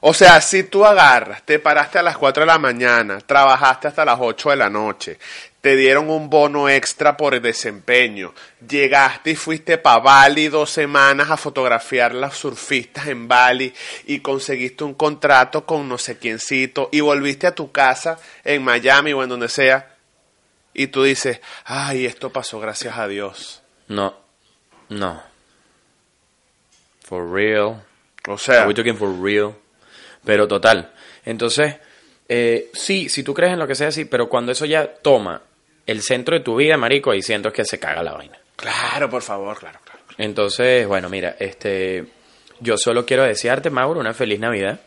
[0.00, 4.04] O sea, si tú agarras, te paraste a las 4 de la mañana, trabajaste hasta
[4.04, 5.18] las 8 de la noche,
[5.64, 8.34] te dieron un bono extra por el desempeño.
[8.68, 13.72] Llegaste y fuiste para Bali dos semanas a fotografiar las surfistas en Bali
[14.04, 19.14] y conseguiste un contrato con no sé quiéncito y volviste a tu casa en Miami
[19.14, 19.96] o en donde sea
[20.74, 23.62] y tú dices, ay, esto pasó gracias a Dios.
[23.88, 24.14] No,
[24.90, 25.22] no.
[27.04, 27.82] For real.
[28.28, 29.54] O sea, We're talking for real.
[30.26, 30.92] Pero total.
[31.24, 31.76] Entonces,
[32.28, 35.40] eh, sí, si tú crees en lo que sea, sí, pero cuando eso ya toma
[35.86, 38.38] el centro de tu vida, marico, ahí siento que se caga la vaina.
[38.56, 40.00] claro, por favor, claro, claro.
[40.18, 42.04] Entonces, bueno, mira, este,
[42.60, 44.80] yo solo quiero desearte, Mauro, una feliz Navidad.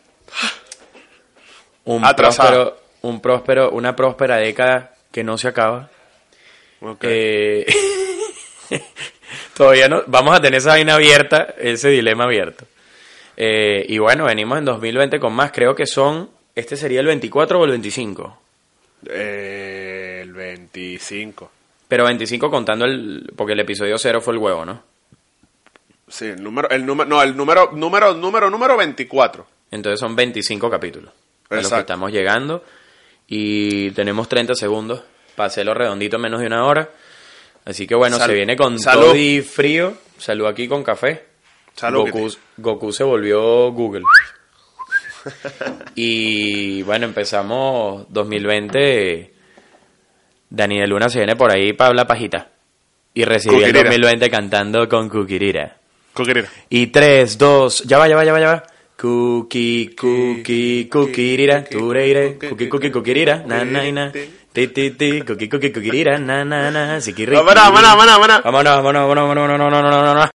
[1.84, 2.48] Un Atrasado.
[2.48, 5.90] próspero, un próspero, una próspera década que no se acaba.
[6.80, 7.04] Ok.
[7.04, 7.66] Eh,
[9.54, 12.66] todavía no, vamos a tener esa vaina abierta, ese dilema abierto.
[13.36, 17.60] Eh, y bueno, venimos en 2020 con más, creo que son, este sería el 24
[17.60, 18.38] o el 25.
[19.10, 21.50] Eh, el 25.
[21.88, 24.82] Pero 25 contando el, porque el episodio 0 fue el huevo, ¿no?
[26.08, 29.46] Sí, el número, el número, no, el número, número, número, número 24.
[29.70, 31.80] Entonces son 25 capítulos a los que Exacto.
[31.80, 32.64] estamos llegando
[33.26, 35.02] y tenemos 30 segundos
[35.36, 36.90] para hacerlo redondito en menos de una hora.
[37.64, 39.02] Así que bueno, Sal- se viene con salud.
[39.02, 39.94] todo y frío.
[40.16, 41.24] Salud aquí con café.
[41.74, 42.30] Salud, Goku.
[42.56, 44.04] Goku se volvió Google.
[45.94, 49.34] y bueno, empezamos 2020.
[50.50, 52.48] Dani de Luna se viene por ahí para hablar pajita.
[53.14, 53.90] Y recibió el Kukirira.
[53.90, 55.76] 2020 cantando con Kukirira.
[56.12, 56.48] Coquerita.
[56.68, 58.62] Y 3, 2, ya va, ya va, ya va, ya va.
[58.96, 64.10] Cookie, cookie, cookirira, tureire, cookie, cookie, cookirira, na, na, na,
[64.52, 68.42] ti, ti, ti, cookie, cookie, cookirira, na, na, na, vámonos, vámonos.
[68.42, 70.26] Vámonos, vámonos, vámonos, vámonos, vámonos, vámonos, vámonos.